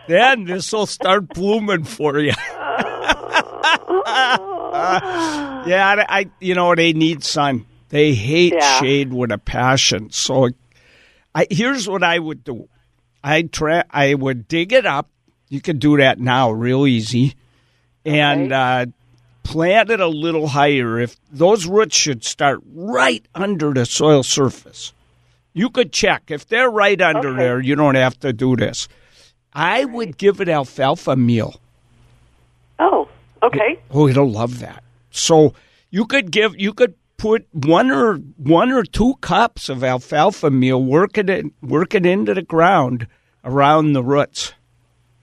then 0.07 0.45
this 0.45 0.71
will 0.71 0.85
start 0.85 1.29
blooming 1.29 1.83
for 1.83 2.19
you. 2.19 2.33
yeah, 5.67 5.95
I, 5.97 6.05
I- 6.19 6.31
you 6.39 6.55
know 6.55 6.75
they 6.75 6.93
need 6.93 7.23
sun. 7.23 7.65
They 7.89 8.13
hate 8.13 8.53
Yeah. 8.53 8.79
shade 8.79 9.13
with 9.13 9.31
a 9.31 9.37
passion. 9.37 10.09
So, 10.11 10.49
I 11.33 11.47
here's 11.49 11.87
what 11.87 12.03
I 12.03 12.19
would 12.19 12.43
do. 12.43 12.67
I 13.23 13.43
try. 13.43 13.83
I 13.89 14.13
would 14.13 14.47
dig 14.47 14.73
it 14.73 14.85
up. 14.85 15.09
You 15.49 15.61
can 15.61 15.79
do 15.79 15.97
that 15.97 16.19
now, 16.19 16.51
real 16.51 16.85
easy, 16.85 17.35
and 18.05 18.51
Okay. 18.51 18.55
uh, 18.55 18.85
plant 19.47 19.89
it 19.89 19.99
a 20.01 20.07
little 20.07 20.47
higher. 20.47 20.99
If 20.99 21.15
those 21.31 21.65
roots 21.65 21.95
should 21.95 22.23
start 22.25 22.59
right 22.73 23.25
under 23.33 23.73
the 23.73 23.85
soil 23.85 24.21
surface, 24.23 24.93
you 25.53 25.69
could 25.69 25.93
check 25.93 26.23
if 26.29 26.47
they're 26.47 26.69
right 26.69 26.99
under 27.01 27.29
Okay. 27.29 27.37
there. 27.37 27.59
You 27.61 27.75
don't 27.75 27.95
have 27.95 28.19
to 28.19 28.33
do 28.33 28.55
this. 28.57 28.87
I 29.53 29.85
would 29.85 30.17
give 30.17 30.41
it 30.41 30.49
alfalfa 30.49 31.15
meal. 31.15 31.55
Oh, 32.79 33.07
okay. 33.41 33.79
Oh, 33.91 34.07
it'll 34.07 34.29
love 34.29 34.59
that. 34.59 34.83
So 35.11 35.53
you 35.89 36.05
could 36.05 36.29
give 36.31 36.59
you 36.59 36.73
could 36.73 36.93
put 37.15 37.47
one 37.53 37.89
or 37.89 38.17
one 38.37 38.71
or 38.71 38.83
two 38.83 39.15
cups 39.21 39.69
of 39.69 39.83
alfalfa 39.83 40.51
meal, 40.51 40.83
work 40.83 41.17
it 41.17 41.29
in, 41.29 41.51
work 41.61 41.95
it 41.95 42.05
into 42.05 42.33
the 42.33 42.43
ground 42.43 43.07
around 43.43 43.93
the 43.93 44.03
roots. 44.03 44.53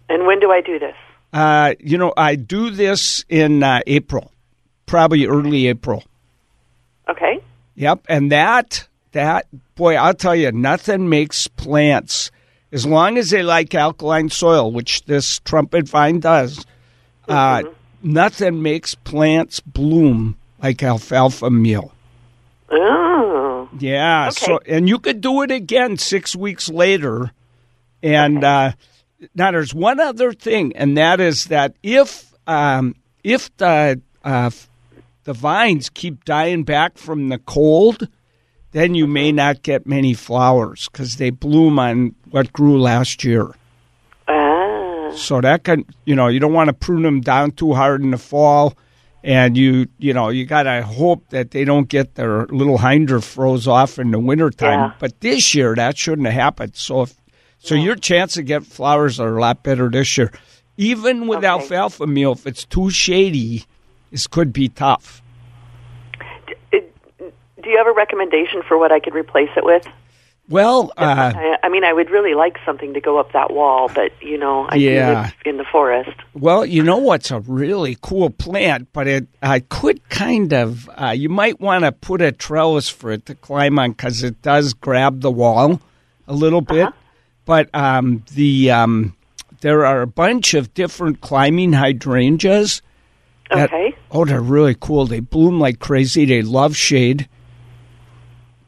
And 0.09 0.27
when 0.27 0.41
do 0.41 0.51
I 0.51 0.61
do 0.63 0.79
this? 0.79 0.97
Uh, 1.35 1.75
you 1.81 1.99
know, 1.99 2.15
I 2.17 2.37
do 2.37 2.71
this 2.71 3.25
in 3.29 3.65
uh, 3.65 3.81
April, 3.89 4.31
probably 4.87 5.27
early 5.27 5.67
April. 5.67 6.05
Okay. 7.09 7.41
Yep, 7.75 8.07
and 8.09 8.31
that 8.31 8.87
that 9.13 9.47
boy, 9.75 9.97
I'll 9.97 10.15
tell 10.15 10.37
you, 10.37 10.53
nothing 10.53 11.09
makes 11.09 11.49
plants 11.49 12.31
as 12.71 12.87
long 12.87 13.19
as 13.19 13.31
they 13.31 13.43
like 13.43 13.75
alkaline 13.75 14.31
soil, 14.31 14.71
which 14.71 15.05
this 15.07 15.41
trumpet 15.41 15.89
vine 15.89 16.21
does. 16.21 16.65
Uh, 17.29 17.65
nothing 18.03 18.63
makes 18.63 18.95
plants 18.95 19.59
bloom 19.61 20.37
like 20.63 20.83
alfalfa 20.83 21.51
meal. 21.51 21.93
Oh, 22.71 23.69
Yeah. 23.79 24.29
Okay. 24.29 24.47
So, 24.47 24.61
and 24.67 24.89
you 24.89 24.99
could 24.99 25.21
do 25.21 25.43
it 25.43 25.51
again 25.51 25.99
six 25.99 26.35
weeks 26.37 26.69
later. 26.69 27.33
And 28.03 28.45
uh, 28.45 28.73
now 29.35 29.51
there's 29.51 29.75
one 29.75 30.01
other 30.01 30.33
thing, 30.33 30.75
and 30.77 30.97
that 30.97 31.21
is 31.21 31.45
that 31.47 31.75
if 31.83 32.33
um, 32.47 32.95
if 33.23 33.55
the 33.57 34.01
uh, 34.25 34.51
the 35.25 35.33
vines 35.33 35.89
keep 35.91 36.25
dying 36.25 36.65
back 36.65 36.99
from 36.99 37.29
the 37.29 37.39
cold, 37.39 38.09
then 38.73 38.95
you 38.95 39.07
may 39.07 39.33
not 39.33 39.63
get 39.63 39.87
many 39.87 40.15
flowers 40.15 40.89
because 40.91 41.17
they 41.17 41.31
bloom 41.31 41.79
on 41.79 42.15
what 42.31 42.53
grew 42.53 42.81
last 42.81 43.25
year. 43.25 43.55
ah, 44.29 45.11
So 45.15 45.41
that 45.41 45.65
can, 45.65 45.85
you 46.05 46.15
know, 46.15 46.29
you 46.29 46.41
don't 46.41 46.53
want 46.53 46.69
to 46.69 46.75
prune 46.75 47.03
them 47.03 47.21
down 47.21 47.53
too 47.53 47.73
hard 47.73 48.03
in 48.03 48.11
the 48.11 48.19
fall, 48.19 48.75
and 49.23 49.57
you, 49.57 49.87
you 49.99 50.13
know, 50.13 50.29
you 50.29 50.45
got 50.45 50.65
to 50.65 50.83
hope 50.83 51.29
that 51.31 51.53
they 51.53 51.65
don't 51.65 51.89
get 51.89 52.17
their 52.17 52.47
little 52.47 52.79
hinder 52.79 53.21
froze 53.21 53.67
off 53.69 53.99
in 53.99 54.11
the 54.11 54.19
wintertime. 54.19 54.91
Yeah. 54.91 54.93
But 54.99 55.21
this 55.21 55.55
year, 55.55 55.75
that 55.75 55.97
shouldn't 55.97 56.27
have 56.27 56.35
happened. 56.35 56.77
So, 56.77 57.03
if, 57.03 57.15
so 57.65 57.75
your 57.75 57.97
chance 57.97 58.35
to 58.35 58.43
get 58.43 58.65
flowers 58.65 59.19
are 59.19 59.37
a 59.37 59.41
lot 59.41 59.63
better 59.63 59.89
this 59.89 60.17
year. 60.19 60.31
Even 60.77 61.27
with 61.29 61.39
Okay. 61.39 61.47
alfalfa 61.47 62.07
meal, 62.07 62.33
if 62.33 62.47
it's 62.47 62.65
too 62.65 62.91
shady, 62.91 63.65
this 64.11 64.27
could 64.27 64.53
be 64.53 64.69
tough. 64.69 65.23
do 66.71 67.71
you 67.71 67.79
have 67.79 67.87
a 67.87 67.93
recommendation 67.93 68.63
for 68.69 68.77
what 68.77 68.93
I 68.93 69.01
could 69.01 69.15
replace 69.15 69.49
it 69.57 69.65
with? 69.65 69.87
Well, 70.51 70.93
uh, 70.99 71.33
I, 71.35 71.57
I 71.63 71.69
mean, 71.71 71.85
I 71.85 71.95
would 71.95 72.11
really 72.11 72.35
like 72.35 72.59
something 72.67 72.93
to 72.93 73.01
go 73.01 73.19
up 73.19 73.33
that 73.33 73.51
wall, 73.51 73.89
but 73.95 74.13
you 74.21 74.37
know, 74.37 74.67
I 74.69 74.77
Yeah. 74.77 75.31
in 75.47 75.57
the 75.57 75.65
forest. 75.65 76.11
Well, 76.35 76.67
you 76.67 76.83
know 76.83 76.99
what's 76.99 77.31
a 77.31 77.41
really 77.41 77.97
cool 78.03 78.29
plant, 78.29 78.89
but 78.93 79.07
it 79.07 79.27
I 79.43 79.61
could 79.61 80.07
kind 80.11 80.53
of 80.53 80.91
uh, 81.01 81.15
you 81.17 81.31
might 81.31 81.59
want 81.61 81.85
to 81.85 81.93
put 81.93 82.21
a 82.21 82.31
trellis 82.33 82.91
for 82.91 83.11
it 83.13 83.25
to 83.27 83.35
climb 83.35 83.79
on 83.79 83.93
because 83.93 84.23
it 84.23 84.43
does 84.43 84.75
grab 84.75 85.23
the 85.23 85.31
wall 85.31 85.81
a 86.29 86.35
little 86.35 86.61
bit. 86.61 86.91
But 87.45 87.69
um, 87.75 88.25
the 88.33 88.71
um, 88.71 89.17
there 89.61 89.85
are 89.87 90.03
a 90.03 90.07
bunch 90.07 90.55
of 90.55 90.73
different 90.75 91.21
climbing 91.21 91.73
hydrangeas. 91.73 92.81
that- 93.51 93.73
Okay. 93.73 93.95
oh, 94.11 94.25
they're 94.25 94.41
really 94.41 94.75
cool. 94.79 95.07
They 95.07 95.21
bloom 95.21 95.61
like 95.61 95.79
crazy. 95.79 96.25
They 96.25 96.43
love 96.43 96.75
shade. 96.77 97.29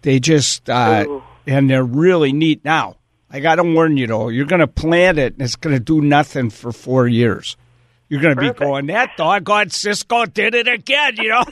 They 0.03 0.21
just 0.21 0.69
uh, 0.71 1.05
and 1.47 1.69
they're 1.71 1.85
really 1.85 2.33
neat. 2.33 2.65
Now, 2.65 2.97
I 3.31 3.41
got 3.41 3.57
to 3.57 3.65
warn 3.65 3.97
you 3.97 4.07
though, 4.07 4.29
you're 4.29 4.45
going 4.47 4.61
to 4.61 4.67
plant 4.69 5.19
it 5.19 5.33
and 5.35 5.43
it's 5.43 5.57
going 5.57 5.75
to 5.75 5.81
do 5.81 6.01
nothing 6.01 6.51
for 6.51 6.71
four 6.73 7.09
years. 7.09 7.57
You're 8.09 8.21
going 8.21 8.37
to 8.37 8.41
be 8.41 8.53
going, 8.53 8.87
that 8.87 9.17
doggone 9.17 9.71
Ciscoe 9.71 10.27
did 10.27 10.55
it 10.55 10.69
again, 10.69 11.17
you 11.17 11.31
know. 11.31 11.45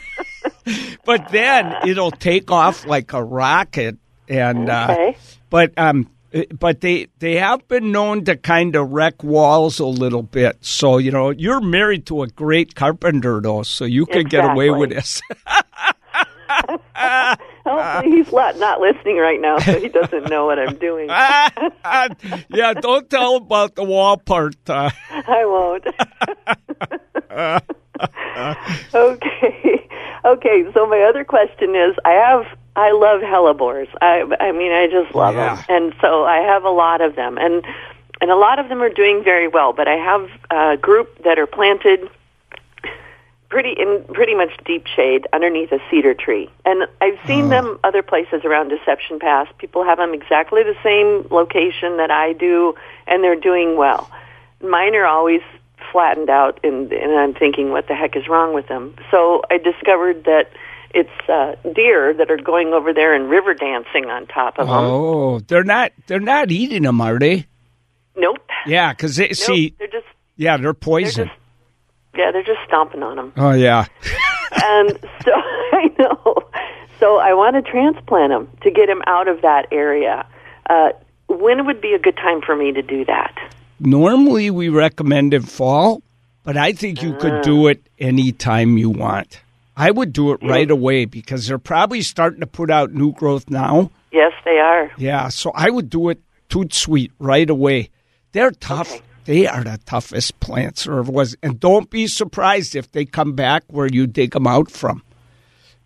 but 1.05 1.31
then 1.31 1.75
it'll 1.89 2.13
take 2.13 2.51
off 2.53 2.87
like 2.87 3.13
a 3.13 3.25
rocket, 3.25 3.97
and 4.29 4.69
uh, 4.71 4.87
but 5.51 5.73
um, 5.77 6.09
but 6.59 6.81
they 6.81 7.09
they 7.19 7.37
have 7.37 7.67
been 7.69 7.93
known 7.93 8.25
to 8.25 8.37
kind 8.37 8.75
of 8.77 8.91
wreck 8.91 9.23
walls 9.23 9.79
a 9.79 9.87
little 9.87 10.23
bit. 10.23 10.57
So 10.61 10.99
you 10.99 11.11
know, 11.11 11.31
you're 11.31 11.61
married 11.61 12.07
to 12.07 12.23
a 12.23 12.29
great 12.29 12.75
carpenter 12.75 13.41
though, 13.41 13.63
so 13.63 13.85
you 13.85 14.07
could 14.07 14.31
get 14.31 14.45
away 14.45 14.71
with 14.71 14.91
this. 14.91 15.21
Hopefully, 17.67 18.17
he's 18.17 18.33
not, 18.33 18.59
not 18.59 18.81
listening 18.81 19.17
right 19.17 19.41
now, 19.41 19.59
so 19.59 19.79
he 19.81 19.89
doesn't 19.89 20.29
know 20.29 20.47
what 20.47 20.59
I'm 20.59 20.77
doing. 20.77 21.09
yeah, 21.09 22.75
don't 22.75 23.09
tell 23.09 23.37
about 23.37 23.75
the 23.75 23.85
wall 23.85 24.19
part. 24.19 24.57
Uh, 24.69 24.91
I 25.11 25.45
won't. 25.47 25.87
okay. 28.95 29.89
Okay, 30.25 30.65
so 30.73 30.87
my 30.87 31.01
other 31.09 31.25
question 31.25 31.75
is 31.75 31.95
I 32.05 32.13
have 32.13 32.59
I 32.85 32.93
love 32.93 33.21
hellebores. 33.23 33.89
I 34.01 34.25
I 34.41 34.53
mean 34.53 34.73
I 34.73 34.87
just 34.89 35.15
love 35.15 35.35
Yeah. 35.35 35.57
them. 35.57 35.65
And 35.69 35.95
so 36.01 36.25
I 36.25 36.39
have 36.39 36.65
a 36.65 36.71
lot 36.71 37.01
of 37.01 37.17
them 37.17 37.39
and 37.39 37.65
and 38.21 38.31
a 38.31 38.37
lot 38.37 38.59
of 38.59 38.69
them 38.69 38.83
are 38.83 38.91
doing 38.91 39.25
very 39.25 39.49
well, 39.49 39.73
but 39.73 39.89
I 39.89 39.97
have 39.97 40.31
a 40.51 40.77
group 40.77 41.23
that 41.25 41.39
are 41.39 41.47
planted 41.47 42.09
pretty 43.49 43.71
in 43.71 44.05
pretty 44.13 44.35
much 44.35 44.51
deep 44.65 44.87
shade 44.87 45.27
underneath 45.33 45.71
a 45.73 45.79
cedar 45.91 46.15
tree. 46.15 46.51
And 46.65 46.89
I've 47.01 47.19
seen 47.27 47.47
oh. 47.47 47.49
them 47.49 47.79
other 47.85 48.03
places 48.03 48.45
around 48.45 48.69
Deception 48.69 49.19
Pass. 49.19 49.47
People 49.59 49.85
have 49.85 49.99
them 49.99 50.13
exactly 50.13 50.63
the 50.63 50.77
same 50.83 51.27
location 51.31 51.97
that 51.99 52.11
I 52.11 52.33
do 52.33 52.75
and 53.07 53.23
they're 53.23 53.41
doing 53.51 53.77
well. 53.77 54.11
Mine 54.61 54.95
are 54.95 55.07
always 55.07 55.43
flattened 55.93 56.31
out 56.31 56.59
and 56.65 56.93
and 56.93 57.13
I'm 57.13 57.35
thinking 57.35 57.71
what 57.71 57.89
the 57.89 57.95
heck 57.95 58.17
is 58.17 58.27
wrong 58.29 58.55
with 58.55 58.69
them. 58.69 58.95
So 59.11 59.43
I 59.51 59.59
discovered 59.59 60.25
that 60.25 60.51
it's 60.95 61.29
uh, 61.29 61.57
deer 61.75 62.15
that 62.15 62.31
are 62.31 62.37
going 62.37 62.69
over 62.73 62.93
there 62.93 63.15
and 63.15 63.29
river 63.29 63.53
dancing 63.55 64.07
on 64.07 64.27
top 64.27 64.59
of 64.59 64.67
them. 64.67 64.75
oh, 64.77 65.41
they're 65.41 65.65
not 65.65 65.93
they're 66.07 66.21
not 66.21 66.51
eating 66.51 66.83
them, 66.85 67.01
are 67.01 67.19
they? 67.19 67.47
Nope. 68.17 68.39
Yeah, 68.67 68.93
because 68.93 69.17
they 69.17 69.27
Nope. 69.29 69.35
see, 69.37 69.75
they're 69.79 69.89
just 69.89 70.07
yeah, 70.37 70.57
they're 70.57 70.65
they're 70.65 70.75
poison. 70.75 71.27
just 71.27 71.39
yeah, 72.17 72.31
they're 72.31 72.45
just 72.45 72.61
stomping 72.67 73.03
on 73.03 73.17
them. 73.17 73.33
oh 73.37 73.51
yeah. 73.53 73.87
and 74.65 74.99
so 75.25 75.33
I 75.35 75.91
know. 75.99 76.37
So 77.01 77.19
I 77.19 77.35
want 77.35 77.57
to 77.57 77.63
transplant 77.71 78.33
him 78.33 78.49
to 78.63 78.71
get 78.71 78.89
him 78.89 79.03
out 79.07 79.27
of 79.29 79.43
that 79.43 79.67
area. 79.73 80.27
Uh, 80.71 80.91
when 81.29 81.67
would 81.67 81.81
be 81.81 81.93
a 81.93 81.99
good 81.99 82.17
time 82.17 82.41
for 82.41 82.55
me 82.55 82.71
to 82.73 82.83
do 82.83 83.05
that? 83.07 83.35
Normally, 83.81 84.51
we 84.51 84.69
recommend 84.69 85.35
in 85.35 85.43
fall, 85.43 86.03
but 86.45 86.57
I 86.57 86.73
think 86.73 87.03
you 87.03 87.15
could 87.15 87.43
do 87.43 87.67
it 87.67 87.83
anytime 87.99 88.79
you 88.79 88.89
want. 88.91 89.41
I 89.77 89.91
would 89.91 90.13
do 90.13 90.33
it 90.33 90.41
right 90.43 90.71
away 90.71 91.05
because 91.05 91.47
they're 91.47 91.59
probably 91.59 92.03
starting 92.03 92.41
to 92.41 92.47
put 92.47 92.71
out 92.71 92.93
new 92.93 93.13
growth 93.13 93.51
now. 93.51 93.91
Yes, 94.13 94.33
they 94.45 94.59
are. 94.59 94.91
Yeah, 94.97 95.29
so 95.29 95.51
I 95.55 95.71
would 95.71 95.91
do 95.91 96.09
it 96.11 96.21
toot 96.49 96.73
sweet 96.73 97.11
right 97.19 97.49
away. 97.51 97.91
They're 98.33 98.53
tough. 98.53 98.93
Okay. 98.93 99.03
They 99.25 99.47
are 99.47 99.65
the 99.65 99.79
toughest 99.87 100.39
plants 100.41 100.85
there 100.85 100.99
ever 100.99 101.11
was. 101.11 101.35
And 101.43 101.59
don't 101.59 101.89
be 101.91 102.07
surprised 102.07 102.77
if 102.77 102.93
they 102.93 103.05
come 103.07 103.33
back 103.33 103.65
where 103.69 103.87
you 103.91 104.07
dig 104.07 104.33
them 104.33 104.47
out 104.47 104.71
from. 104.71 105.03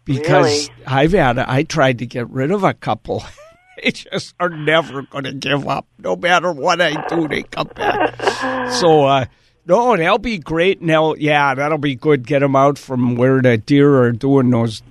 Because 0.05 0.69
Really? 0.69 0.85
I've 0.87 1.13
had, 1.13 1.39
I 1.39 1.63
tried 1.63 1.99
to 2.01 2.07
get 2.07 2.29
rid 2.31 2.51
of 2.51 2.65
a 2.65 2.75
couple. 2.75 3.25
they 3.83 3.93
just 3.93 4.35
are 4.41 4.49
never 4.49 5.03
going 5.03 5.25
to 5.25 5.33
give 5.33 5.69
up. 5.69 5.87
No 5.99 6.17
matter 6.17 6.51
what 6.53 6.81
I 6.81 7.07
do, 7.09 7.29
they 7.29 7.43
come 7.45 7.69
back. 7.77 8.71
So, 8.73 9.05
uh, 9.05 9.27
no, 9.69 9.97
they'll 9.97 10.19
be 10.19 10.39
great. 10.39 10.85
They'll, 10.85 11.17
yeah, 11.19 11.55
that'll 11.55 11.79
be 11.79 11.95
good. 11.95 12.27
Get 12.27 12.41
them 12.41 12.57
out 12.57 12.79
from 12.79 13.15
where 13.17 13.41
the 13.43 13.59
deer 13.59 14.03
are 14.03 14.13
doing 14.13 14.51
those 14.51 14.83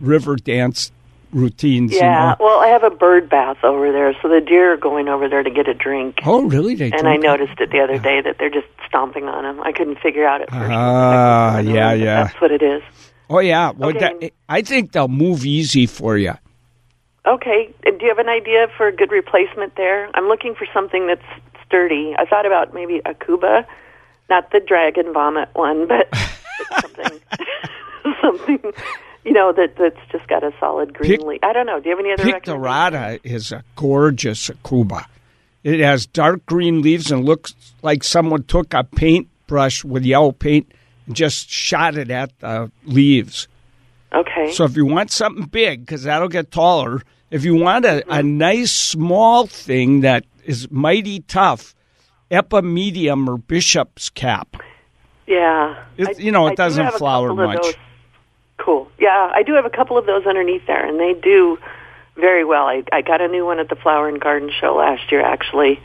river 0.00 0.36
dance 0.36 0.90
routines. 1.32 1.92
you 1.92 1.98
Yeah. 1.98 2.36
know. 2.38 2.44
Well, 2.44 2.60
I 2.60 2.68
have 2.68 2.82
a 2.84 2.90
bird 2.90 3.28
bath 3.28 3.58
over 3.64 3.90
there, 3.90 4.14
so 4.22 4.28
the 4.28 4.40
deer 4.40 4.72
are 4.74 4.76
going 4.76 5.08
over 5.08 5.28
there 5.28 5.42
to 5.42 5.50
get 5.50 5.66
a 5.68 5.74
drink. 5.74 6.20
Oh, 6.24 6.42
really? 6.42 6.74
They 6.74 6.90
And 6.92 7.08
I 7.08 7.16
noticed 7.16 7.58
it 7.60 7.70
the 7.70 7.80
other 7.80 7.98
day 7.98 8.20
that 8.20 8.36
they're 8.38 8.50
just 8.50 8.66
stomping 8.86 9.24
on 9.28 9.44
them. 9.44 9.60
I 9.64 9.72
couldn't 9.72 9.98
figure 10.00 10.26
out 10.26 10.42
at 10.42 10.50
first. 10.50 10.70
Ah, 10.70 11.60
going 11.62 11.74
yeah, 11.74 11.92
yeah. 11.94 12.24
That's 12.24 12.40
what 12.40 12.50
it 12.52 12.62
is. 12.62 12.82
Oh 13.30 13.38
yeah, 13.38 13.70
well, 13.70 13.90
Okay. 13.90 14.12
that, 14.20 14.32
I 14.48 14.60
think 14.60 14.92
they'll 14.92 15.08
move 15.08 15.46
easy 15.46 15.86
for 15.86 16.18
you. 16.18 16.34
Okay. 17.24 17.70
Do 17.82 17.96
you 18.00 18.08
have 18.08 18.18
an 18.18 18.28
idea 18.28 18.66
for 18.76 18.88
a 18.88 18.92
good 18.92 19.10
replacement 19.10 19.76
there? 19.76 20.10
I'm 20.14 20.26
looking 20.28 20.54
for 20.54 20.66
something 20.74 21.06
that's 21.06 21.22
sturdy. 21.66 22.14
I 22.18 22.26
thought 22.26 22.44
about 22.44 22.74
maybe 22.74 23.00
aucuba, 23.06 23.64
not 24.32 24.50
the 24.50 24.60
dragon 24.60 25.12
vomit 25.12 25.50
one, 25.52 25.86
but 25.86 26.08
something, 26.80 27.20
something, 28.22 28.72
you 29.24 29.32
know, 29.32 29.52
that 29.52 29.76
that's 29.76 30.00
just 30.10 30.26
got 30.26 30.42
a 30.42 30.52
solid 30.58 30.94
green 30.94 31.18
Pic- 31.18 31.26
leaf. 31.26 31.40
I 31.42 31.52
don't 31.52 31.66
know. 31.66 31.78
Do 31.80 31.90
you 31.90 31.96
have 31.96 32.04
any 32.04 32.12
other? 32.12 32.24
Picturata 32.24 33.20
is 33.22 33.52
a 33.52 33.62
gorgeous 33.76 34.48
aucuba. 34.48 35.04
It 35.62 35.80
has 35.80 36.06
dark 36.06 36.46
green 36.46 36.80
leaves 36.80 37.12
and 37.12 37.24
looks 37.24 37.54
like 37.82 38.02
someone 38.02 38.44
took 38.44 38.72
a 38.72 38.84
paintbrush 38.84 39.84
with 39.84 40.02
yellow 40.02 40.32
paint 40.32 40.72
and 41.06 41.14
just 41.14 41.50
shot 41.50 41.96
it 41.96 42.10
at 42.10 42.36
the 42.40 42.72
leaves. 42.84 43.48
Okay. 44.14 44.50
So 44.52 44.64
if 44.64 44.76
you 44.76 44.86
want 44.86 45.10
something 45.10 45.44
big, 45.44 45.86
because 45.86 46.04
that'll 46.04 46.28
get 46.28 46.50
taller, 46.50 47.02
if 47.30 47.44
you 47.44 47.54
want 47.54 47.84
a, 47.84 47.98
a 47.98 48.22
mm-hmm. 48.22 48.38
nice 48.38 48.72
small 48.72 49.46
thing 49.46 50.00
that 50.00 50.24
is 50.44 50.70
mighty 50.70 51.20
tough, 51.20 51.74
epimedium 52.32 53.28
or 53.28 53.36
bishop's 53.38 54.10
cap. 54.10 54.56
yeah. 55.26 55.76
It- 55.96 56.18
you 56.18 56.32
know, 56.32 56.46
it 56.46 56.50
I 56.50 56.54
do 56.54 56.56
doesn't 56.56 56.86
a 56.86 56.92
flower 56.92 57.34
much. 57.34 57.76
Cool. 58.58 58.90
Yeah, 58.98 59.30
I 59.34 59.42
do 59.42 59.54
have 59.54 59.64
a 59.66 59.70
couple 59.70 59.98
of 59.98 60.06
those 60.06 60.24
underneath 60.26 60.66
there, 60.66 60.84
and 60.86 60.98
they 60.98 61.14
do 61.14 61.58
very 62.16 62.44
well. 62.44 62.66
I, 62.66 62.84
I 62.92 63.02
got 63.02 63.20
a 63.20 63.28
new 63.28 63.44
one 63.44 63.58
at 63.58 63.68
the 63.68 63.74
Flower 63.76 64.08
and 64.08 64.20
Garden 64.20 64.50
Show 64.60 64.74
last 64.76 65.10
year, 65.10 65.20
actually, 65.20 65.80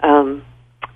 um, 0.00 0.42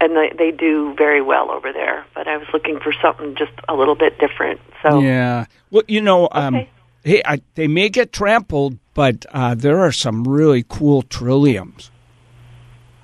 and 0.00 0.16
they, 0.16 0.32
they 0.36 0.50
do 0.50 0.94
very 0.96 1.22
well 1.22 1.50
over 1.50 1.72
there. 1.72 2.04
But 2.14 2.26
I 2.26 2.36
was 2.38 2.48
looking 2.52 2.80
for 2.80 2.92
something 3.00 3.36
just 3.36 3.52
a 3.68 3.74
little 3.74 3.94
bit 3.94 4.18
different. 4.18 4.60
So 4.82 5.00
Yeah. 5.00 5.46
Well, 5.70 5.84
you 5.86 6.00
know, 6.00 6.28
um, 6.32 6.54
Okay. 6.56 6.70
hey, 7.04 7.22
I, 7.24 7.40
they 7.54 7.68
may 7.68 7.88
get 7.88 8.12
trampled, 8.12 8.78
but 8.94 9.24
uh, 9.32 9.54
there 9.54 9.78
are 9.80 9.92
some 9.92 10.24
really 10.24 10.64
cool 10.68 11.02
trilliums. 11.04 11.90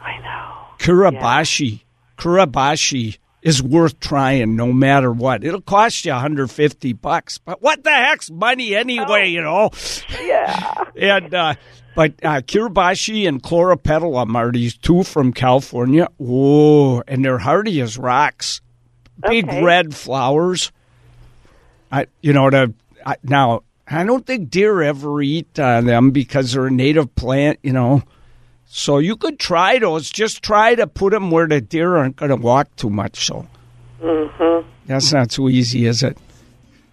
I 0.00 0.18
know. 0.18 0.47
Kurabashi. 0.78 1.82
Kurabashi 2.16 3.18
is 3.42 3.62
worth 3.62 3.98
trying 4.00 4.56
no 4.56 4.72
matter 4.72 5.12
what. 5.12 5.44
It'll 5.44 5.60
cost 5.60 6.04
you 6.04 6.12
150 6.12 6.92
bucks, 6.94 7.38
but 7.38 7.62
what 7.62 7.84
the 7.84 7.90
heck's 7.92 8.30
money 8.30 8.74
anyway, 8.74 9.28
you 9.28 9.42
know? 9.42 9.70
Yeah. 10.22 10.84
And 10.98 11.32
uh, 11.32 11.54
but 11.94 12.14
uh, 12.24 12.40
Kirabashi 12.40 13.28
and 13.28 13.40
chloropetalum 13.40 14.34
are 14.34 14.50
these 14.50 14.76
two 14.76 15.04
from 15.04 15.32
California. 15.32 16.08
Whoa, 16.16 17.02
and 17.06 17.24
they're 17.24 17.38
hardy 17.38 17.80
as 17.80 17.96
rocks. 17.96 18.60
Big 19.28 19.48
Okay. 19.48 19.62
red 19.62 19.94
flowers. 19.94 20.72
I, 21.92 22.06
you 22.20 22.32
know, 22.32 22.50
the 22.50 22.74
I, 23.06 23.16
now 23.22 23.62
I 23.86 24.04
don't 24.04 24.26
think 24.26 24.50
deer 24.50 24.82
ever 24.82 25.22
eat 25.22 25.56
uh, 25.58 25.80
them 25.82 26.10
because 26.10 26.52
they're 26.52 26.66
a 26.66 26.70
native 26.70 27.14
plant. 27.14 27.60
You 27.62 27.72
know, 27.72 28.02
so 28.68 28.98
you 28.98 29.16
could 29.16 29.38
try 29.38 29.78
those. 29.78 30.10
Just 30.10 30.42
try 30.42 30.74
to 30.74 30.86
put 30.86 31.12
them 31.12 31.30
where 31.30 31.46
the 31.48 31.60
deer 31.60 31.96
aren't 31.96 32.16
going 32.16 32.30
to 32.30 32.36
walk 32.36 32.68
too 32.76 32.90
much. 32.90 33.24
So 33.26 33.46
Mm-hmm. 34.02 34.68
that's 34.86 35.12
not 35.12 35.32
so 35.32 35.48
easy, 35.48 35.86
is 35.86 36.02
it? 36.04 36.16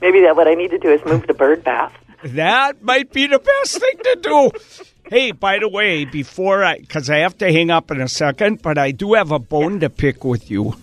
Maybe 0.00 0.20
that 0.20 0.36
what 0.36 0.46
I 0.46 0.54
need 0.54 0.70
to 0.70 0.78
do 0.78 0.90
is 0.90 1.04
move 1.04 1.26
the 1.26 1.34
bird 1.34 1.64
bath. 1.64 1.92
That 2.22 2.82
might 2.82 3.12
be 3.12 3.26
the 3.26 3.38
best 3.40 3.78
thing 3.80 3.96
to 4.04 4.18
do. 4.22 4.50
Hey, 5.10 5.32
by 5.32 5.58
the 5.58 5.68
way, 5.68 6.04
before 6.04 6.62
I, 6.64 6.78
because 6.78 7.10
I 7.10 7.18
have 7.18 7.36
to 7.38 7.52
hang 7.52 7.70
up 7.70 7.90
in 7.90 8.00
a 8.00 8.08
second, 8.08 8.62
but 8.62 8.78
I 8.78 8.90
do 8.92 9.14
have 9.14 9.32
a 9.32 9.38
bone 9.38 9.80
to 9.80 9.90
pick 9.90 10.24
with 10.24 10.50
you. 10.50 10.76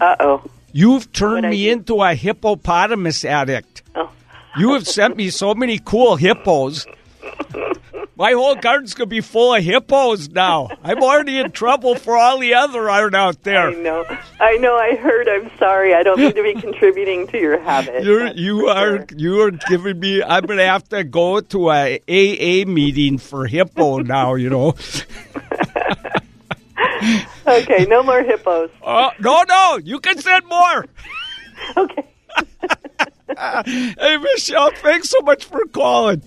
Uh 0.00 0.16
oh. 0.20 0.42
You've 0.72 1.12
turned 1.12 1.44
What'd 1.44 1.50
me 1.50 1.68
into 1.70 2.02
a 2.02 2.14
hippopotamus 2.14 3.24
addict. 3.24 3.82
Oh. 3.94 4.10
You 4.56 4.72
have 4.74 4.86
sent 4.88 5.16
me 5.16 5.30
so 5.30 5.54
many 5.54 5.78
cool 5.78 6.16
hippos. 6.16 6.86
My 8.20 8.32
whole 8.32 8.54
garden's 8.54 8.92
gonna 8.92 9.06
be 9.06 9.22
full 9.22 9.54
of 9.54 9.64
hippos 9.64 10.28
now. 10.28 10.68
I'm 10.84 11.02
already 11.02 11.38
in 11.38 11.52
trouble 11.52 11.94
for 11.94 12.18
all 12.18 12.38
the 12.38 12.52
other 12.52 12.90
art 12.90 13.14
out 13.14 13.44
there. 13.44 13.68
I 13.68 13.72
know. 13.72 14.04
I 14.38 14.58
know. 14.58 14.76
I 14.76 14.94
heard. 14.96 15.26
I'm 15.26 15.50
sorry. 15.58 15.94
I 15.94 16.02
don't 16.02 16.20
mean 16.20 16.34
to 16.34 16.42
be 16.42 16.52
contributing 16.60 17.28
to 17.28 17.38
your 17.38 17.58
habit. 17.58 18.04
You're, 18.04 18.26
you 18.34 18.66
are 18.66 18.98
sure. 18.98 19.06
you 19.16 19.40
are 19.40 19.50
giving 19.50 20.00
me. 20.00 20.22
I'm 20.22 20.44
gonna 20.44 20.66
have 20.66 20.86
to 20.90 21.02
go 21.02 21.40
to 21.40 21.70
a 21.70 21.98
AA 22.06 22.68
meeting 22.68 23.16
for 23.16 23.46
hippo 23.46 24.00
now. 24.00 24.34
You 24.34 24.50
know. 24.50 24.74
Okay. 27.46 27.86
No 27.88 28.02
more 28.02 28.22
hippos. 28.22 28.70
Uh, 28.82 29.10
no, 29.18 29.42
no, 29.48 29.78
you 29.82 29.98
can 29.98 30.18
send 30.18 30.44
more. 30.46 30.84
Okay. 31.76 32.04
Hey, 33.36 34.16
Michelle, 34.18 34.70
thanks 34.82 35.08
so 35.08 35.20
much 35.22 35.46
for 35.46 35.64
calling. 35.72 36.22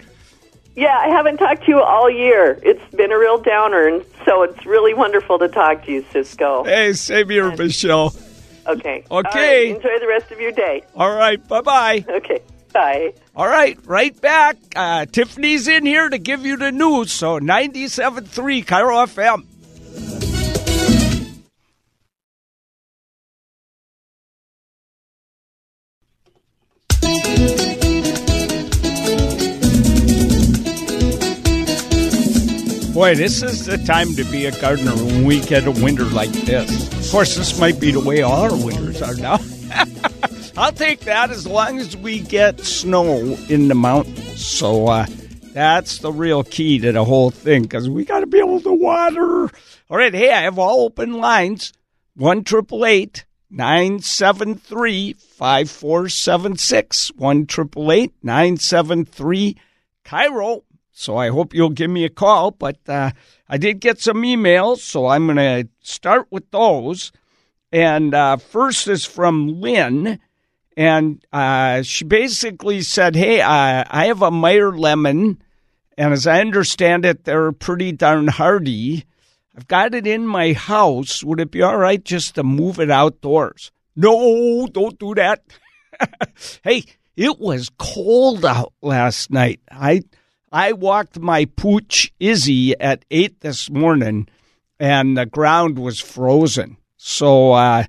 Yeah, 0.76 0.98
I 0.98 1.08
haven't 1.08 1.38
talked 1.38 1.66
to 1.66 1.68
you 1.68 1.82
all 1.82 2.10
year. 2.10 2.60
It's 2.64 2.96
been 2.96 3.12
a 3.12 3.18
real 3.20 3.38
downer, 3.38 3.88
and 3.88 4.04
so 4.26 4.42
it's 4.44 4.66
really 4.66 4.94
wonderful 4.94 5.38
to 5.40 5.48
talk 5.48 5.86
to 5.86 5.92
you, 5.92 6.06
Ciscoe. 6.12 6.64
Hey, 6.64 6.94
same 6.94 7.30
here, 7.30 7.56
Michelle. 7.56 8.14
Okay. 8.66 9.04
Okay. 9.12 9.68
right, 9.70 9.76
Enjoy 9.76 10.00
the 10.00 10.08
rest 10.08 10.32
of 10.32 10.40
your 10.40 10.52
day. 10.52 10.84
All 10.96 11.16
right, 11.16 11.46
bye 11.48 11.62
bye. 11.62 12.06
Okay. 12.10 12.42
Bye. 12.74 13.14
All 13.36 13.48
right, 13.48 13.78
right 13.86 14.20
back. 14.20 14.58
Uh, 14.76 15.06
Tiffany's 15.06 15.68
in 15.68 15.86
here 15.86 16.10
to 16.10 16.18
give 16.18 16.44
you 16.44 16.58
the 16.58 16.72
news. 16.72 17.12
So 17.12 17.40
97.3 17.40 18.66
KIRO 18.66 19.06
FM. 19.06 19.46
Boy, 32.94 33.16
this 33.16 33.42
is 33.42 33.66
the 33.66 33.80
time 33.80 34.14
to 34.14 34.24
be 34.26 34.46
a 34.46 34.52
gardener 34.62 34.96
when 34.96 35.26
we 35.26 35.42
get 35.42 35.66
a 35.66 35.72
winter 35.72 36.04
like 36.06 36.30
this. 36.30 36.70
Of 37.08 37.12
course, 37.12 37.36
this 37.36 37.60
might 37.60 37.80
be 37.80 37.90
the 37.90 38.00
way 38.00 38.22
all 38.22 38.44
our 38.44 38.56
winters 38.56 39.02
are 39.02 39.16
now. 39.16 39.40
I'll 40.58 40.72
take 40.72 41.00
that 41.02 41.32
as 41.32 41.48
long 41.48 41.80
as 41.80 41.98
we 41.98 42.20
get 42.20 42.60
snow 42.60 43.36
in 43.50 43.68
the 43.68 43.74
mountains. 43.74 44.46
So 44.46 44.90
uh, 44.90 45.08
that's 45.54 45.98
the 45.98 46.12
real 46.12 46.44
key 46.44 46.78
to 46.80 46.92
the 46.92 47.04
whole 47.04 47.32
thing 47.32 47.64
because 47.64 47.90
we 47.90 48.06
got 48.06 48.20
to 48.20 48.28
be 48.28 48.38
able 48.38 48.62
to 48.62 48.74
water. 48.74 49.50
All 49.90 49.98
right, 49.98 50.14
hey, 50.14 50.32
I 50.32 50.42
have 50.42 50.60
all 50.60 50.82
open 50.82 51.14
lines. 51.14 51.74
One 52.16 52.44
triple 52.44 52.86
eight 52.86 53.26
nine 53.50 54.02
seven 54.02 54.54
three 54.54 55.14
five 55.14 55.68
four 55.68 56.10
seven 56.10 56.58
six. 56.58 57.12
One 57.16 57.48
triple 57.48 57.92
eight 57.92 58.14
nine 58.22 58.58
seven 58.58 59.04
three 59.04 59.58
KIRO. 60.06 60.62
So 60.94 61.18
I 61.18 61.30
hope 61.30 61.54
you'll 61.54 61.70
give 61.70 61.90
me 61.90 62.06
a 62.06 62.10
call. 62.10 62.52
But 62.52 62.78
uh, 62.88 63.12
I 63.50 63.58
did 63.58 63.82
get 63.82 64.00
some 64.00 64.22
emails, 64.22 64.78
so 64.78 65.08
I'm 65.08 65.26
going 65.26 65.38
to 65.38 65.68
start 65.82 66.28
with 66.30 66.50
those. 66.52 67.12
And 67.72 68.14
uh, 68.14 68.38
first 68.38 68.88
is 68.88 69.04
from 69.04 69.60
Lynn. 69.60 70.20
And 70.78 71.26
uh, 71.34 71.82
she 71.82 72.06
basically 72.06 72.82
said, 72.82 73.16
Hey, 73.16 73.42
I 73.42 74.06
have 74.06 74.22
a 74.22 74.32
Meyer 74.32 74.72
lemon. 74.72 75.42
And 75.98 76.14
as 76.14 76.26
I 76.26 76.40
understand 76.40 77.06
it, 77.06 77.26
they're 77.26 77.52
pretty 77.52 77.92
darn 77.92 78.28
hardy. 78.28 79.06
I've 79.56 79.68
got 79.68 79.94
it 79.94 80.08
in 80.08 80.26
my 80.26 80.54
house. 80.54 81.24
Would 81.24 81.40
it 81.40 81.52
be 81.52 81.62
all 81.62 81.78
right 81.78 82.04
just 82.04 82.36
to 82.36 82.44
move 82.44 82.80
it 82.80 82.90
outdoors? 82.90 83.72
No, 83.96 84.68
don't 84.68 84.98
do 84.98 85.14
that. 85.16 85.44
hey, 86.64 86.84
it 87.16 87.40
was 87.40 87.70
cold 87.78 88.44
out 88.44 88.74
last 88.82 89.30
night. 89.30 89.60
I 89.70 90.02
I 90.54 90.74
walked 90.74 91.18
my 91.18 91.46
pooch 91.46 92.14
Izzy 92.20 92.80
at 92.80 93.06
eight 93.10 93.42
this 93.42 93.72
morning, 93.72 94.28
and 94.80 95.18
the 95.18 95.26
ground 95.26 95.80
was 95.80 96.00
frozen. 96.00 96.78
So 96.96 97.54
uh, 97.54 97.86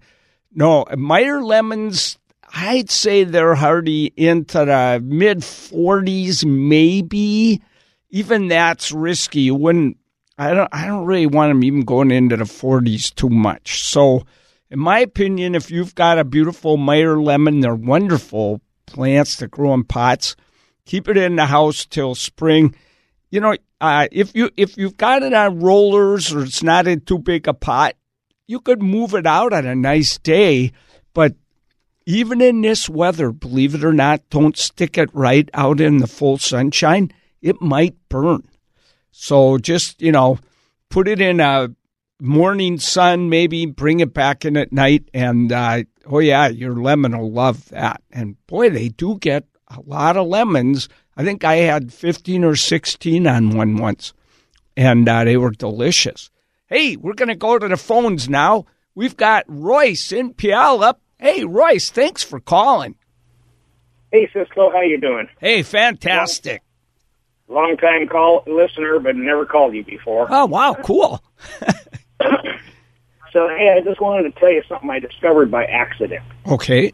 No, 0.51 0.87
Meyer 0.97 1.43
lemons, 1.43 2.19
I'd 2.55 2.91
say 2.91 3.25
they're 3.25 3.55
hardy 3.55 4.15
into 4.17 4.65
the 4.65 4.99
mid 5.05 5.41
40s, 5.41 6.47
maybe. 6.47 7.61
Even 8.09 8.49
that's 8.49 8.93
risky. 8.93 9.43
You 9.43 9.57
wouldn't. 9.57 9.99
I 10.39 10.55
don't. 10.55 10.69
I 10.73 10.87
don't 10.87 11.05
really 11.05 11.27
want 11.27 11.51
them 11.51 11.65
even 11.65 11.83
going 11.83 12.11
into 12.11 12.39
the 12.39 12.45
40s 12.45 13.15
too 13.15 13.29
much. 13.29 13.85
So, 13.85 14.25
in 14.71 14.79
my 14.79 15.01
opinion, 15.01 15.55
if 15.55 15.71
you've 15.71 15.95
got 15.95 16.19
a 16.19 16.25
beautiful 16.25 16.79
Meyer 16.79 17.21
lemon, 17.21 17.61
they're 17.61 17.75
wonderful 17.75 18.63
plants 18.87 19.37
that 19.37 19.51
grow 19.51 19.75
in 19.75 19.85
pots. 19.85 20.35
Keep 20.87 21.09
it 21.09 21.17
in 21.17 21.37
the 21.37 21.47
house 21.47 21.87
till 21.87 22.15
spring. 22.15 22.75
You 23.31 23.41
know, 23.41 23.57
uh, 23.81 24.09
if 24.13 24.35
you 24.35 24.51
if 24.57 24.77
you've 24.77 24.97
got 24.97 25.23
it 25.23 25.33
on 25.33 25.61
rollers 25.61 26.33
or 26.33 26.45
it's 26.45 26.63
not 26.63 26.87
in 26.87 27.01
too 27.01 27.19
big 27.19 27.49
a 27.49 27.55
pot, 27.55 27.97
you 28.47 28.61
could 28.61 28.83
move 28.83 29.15
it 29.15 29.27
out 29.27 29.53
on 29.53 29.67
a 29.67 29.75
nice 29.75 30.19
day. 30.19 30.73
But 31.15 31.35
even 32.07 32.41
in 32.41 32.61
this 32.61 32.89
weather, 32.89 33.33
believe 33.33 33.75
it 33.75 33.85
or 33.85 33.93
not, 33.93 34.29
don't 34.31 34.57
stick 34.57 34.99
it 34.99 35.11
right 35.15 35.49
out 35.55 35.81
in 35.81 35.99
the 35.99 36.07
full 36.07 36.39
sunshine. 36.39 37.13
It 37.41 37.61
might 37.61 37.97
burn. 38.09 38.49
So 39.11 39.59
just 39.59 40.03
you 40.03 40.13
know, 40.13 40.39
put 40.91 41.09
it 41.09 41.21
in 41.21 41.41
a 41.41 41.71
morning 42.21 42.79
sun, 42.79 43.29
maybe 43.31 43.67
bring 43.67 44.01
it 44.01 44.15
back 44.15 44.45
in 44.45 44.57
at 44.57 44.73
night, 44.73 45.09
and 45.15 45.51
uh, 45.51 45.85
oh 46.07 46.19
yeah, 46.19 46.49
your 46.49 46.77
lemon 46.77 47.17
will 47.17 47.33
love 47.33 47.69
that. 47.71 48.03
And 48.11 48.37
boy, 48.47 48.71
they 48.71 48.89
do 48.89 49.19
get 49.19 49.47
a 49.77 49.83
lot 49.87 50.17
of 50.17 50.27
lemons. 50.27 50.89
I 51.17 51.25
think 51.25 51.45
I 51.45 51.57
had 51.57 51.93
fifteen 51.93 52.45
or 52.45 52.57
sixteen 52.57 53.27
on 53.27 53.57
one 53.57 53.77
once, 53.77 54.13
and 54.77 55.09
uh, 55.09 55.25
they 55.25 55.37
were 55.37 55.51
delicious. 55.51 56.31
Hey, 56.67 56.97
we're 56.97 57.15
gonna 57.15 57.37
go 57.37 57.59
to 57.59 57.69
the 57.69 57.77
phones 57.77 58.29
now. 58.29 58.67
We've 58.95 59.17
got 59.17 59.45
Royce 59.49 60.13
in 60.13 60.35
Puyallup. 60.35 60.97
Hey, 61.19 61.45
Royce, 61.45 61.91
thanks 61.91 62.23
for 62.23 62.41
calling. 62.41 62.97
Hey, 64.13 64.29
Ciscoe, 64.33 64.71
how 64.71 64.83
you 64.83 65.01
doing? 65.01 65.29
Hey, 65.41 65.63
fantastic. 65.63 66.63
Long 67.49 67.77
time 67.77 68.09
call 68.09 68.43
listener, 68.47 68.99
but 68.99 69.17
never 69.17 69.45
called 69.45 69.75
you 69.75 69.85
before. 69.85 70.27
Oh 70.31 70.47
wow, 70.47 70.75
cool. 70.83 71.23
So, 73.35 73.49
hey, 73.49 73.75
I 73.77 73.81
just 73.81 74.01
wanted 74.01 74.33
to 74.33 74.41
tell 74.41 74.51
you 74.51 74.63
something 74.69 74.89
I 74.89 75.01
discovered 75.01 75.51
by 75.51 75.65
accident. 75.65 76.23
Okay. 76.47 76.93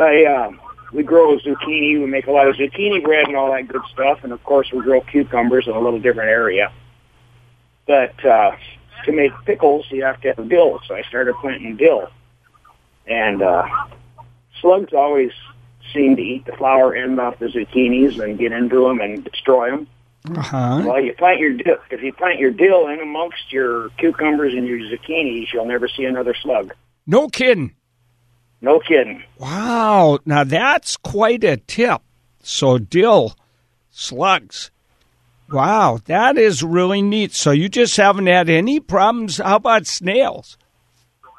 I 0.00 0.24
uh, 0.24 0.50
we 0.94 1.02
grow 1.02 1.36
zucchini. 1.38 1.98
We 1.98 2.06
make 2.06 2.28
a 2.28 2.30
lot 2.30 2.48
of 2.48 2.54
zucchini 2.54 3.02
bread 3.02 3.26
and 3.26 3.36
all 3.36 3.52
that 3.52 3.68
good 3.68 3.82
stuff, 3.92 4.20
and 4.22 4.32
of 4.32 4.42
course 4.44 4.72
we 4.72 4.80
grow 4.80 5.00
cucumbers 5.00 5.66
in 5.66 5.74
a 5.74 5.80
little 5.80 5.98
different 5.98 6.30
area. 6.30 6.72
But 7.86 8.24
uh, 8.24 8.52
to 9.04 9.12
make 9.12 9.32
pickles, 9.44 9.86
you 9.90 10.04
have 10.04 10.20
to 10.22 10.32
have 10.32 10.48
dill. 10.48 10.80
So 10.86 10.94
I 10.94 11.02
started 11.02 11.34
planting 11.40 11.76
dill, 11.76 12.08
and 13.06 13.42
uh, 13.42 13.66
slugs 14.60 14.92
always 14.94 15.32
seem 15.92 16.16
to 16.16 16.22
eat 16.22 16.46
the 16.46 16.52
flower 16.52 16.94
end 16.94 17.20
off 17.20 17.38
the 17.38 17.46
zucchinis 17.46 18.22
and 18.22 18.38
get 18.38 18.52
into 18.52 18.86
them 18.86 19.00
and 19.00 19.24
destroy 19.24 19.70
them. 19.70 19.88
Uh-huh. 20.30 20.82
Well, 20.86 21.00
you 21.02 21.12
plant 21.12 21.38
your 21.40 21.52
dill, 21.52 21.76
if 21.90 22.02
you 22.02 22.12
plant 22.12 22.38
your 22.38 22.50
dill 22.50 22.86
in 22.88 23.00
amongst 23.00 23.52
your 23.52 23.90
cucumbers 23.98 24.54
and 24.54 24.66
your 24.66 24.78
zucchinis, 24.78 25.52
you'll 25.52 25.66
never 25.66 25.86
see 25.86 26.04
another 26.04 26.34
slug. 26.34 26.72
No 27.06 27.28
kidding. 27.28 27.74
No 28.64 28.80
kidding. 28.80 29.22
Wow. 29.38 30.18
Now 30.24 30.42
that's 30.42 30.96
quite 30.96 31.44
a 31.44 31.58
tip. 31.58 32.00
So 32.42 32.78
dill, 32.78 33.34
slugs. 33.90 34.70
Wow, 35.50 36.00
that 36.06 36.38
is 36.38 36.62
really 36.62 37.02
neat. 37.02 37.34
So 37.34 37.50
you 37.50 37.68
just 37.68 37.96
haven't 37.98 38.26
had 38.26 38.48
any 38.48 38.80
problems. 38.80 39.36
How 39.36 39.56
about 39.56 39.86
snails? 39.86 40.56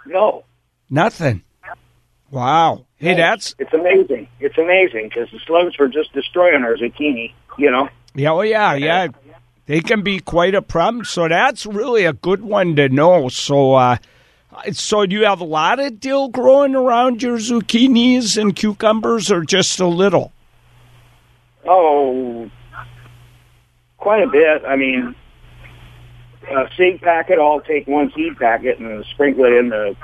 No, 0.05 0.43
Nothing. 0.89 1.41
Wow. 2.29 2.85
Hey, 2.97 3.15
that's 3.15 3.55
it's 3.59 3.73
amazing. 3.73 4.27
It's 4.39 4.57
amazing 4.57 5.09
because 5.09 5.29
the 5.31 5.39
slugs 5.45 5.77
were 5.77 5.87
just 5.87 6.13
destroying 6.13 6.63
our 6.63 6.75
zucchini. 6.75 7.33
You 7.57 7.71
know. 7.71 7.89
yeah, 8.13 8.31
oh 8.31 8.41
yeah, 8.41 8.75
yeah. 8.75 9.07
They 9.65 9.81
can 9.81 10.03
be 10.03 10.19
quite 10.19 10.53
a 10.53 10.61
problem. 10.61 11.05
So 11.05 11.27
that's 11.27 11.65
really 11.65 12.05
a 12.05 12.13
good 12.13 12.41
one 12.41 12.75
to 12.75 12.87
know. 12.87 13.29
So, 13.29 13.73
uh, 13.73 13.97
so 14.71 15.05
do 15.05 15.15
you 15.15 15.25
have 15.25 15.41
a 15.41 15.45
lot 15.45 15.79
of 15.79 15.99
dill 15.99 16.29
growing 16.29 16.75
around 16.75 17.21
your 17.21 17.37
zucchinis 17.37 18.39
and 18.39 18.55
cucumbers, 18.55 19.31
or 19.31 19.43
just 19.43 19.79
a 19.79 19.87
little? 19.87 20.31
Oh, 21.67 22.49
quite 23.97 24.23
a 24.23 24.27
bit. 24.27 24.63
I 24.67 24.75
mean, 24.75 25.15
a 26.49 26.69
seed 26.77 27.01
packet. 27.01 27.39
I'll 27.39 27.61
take 27.61 27.87
one 27.87 28.11
seed 28.15 28.37
packet 28.37 28.79
and 28.79 29.03
sprinkle 29.05 29.45
it 29.45 29.53
in 29.53 29.69
the 29.69 29.95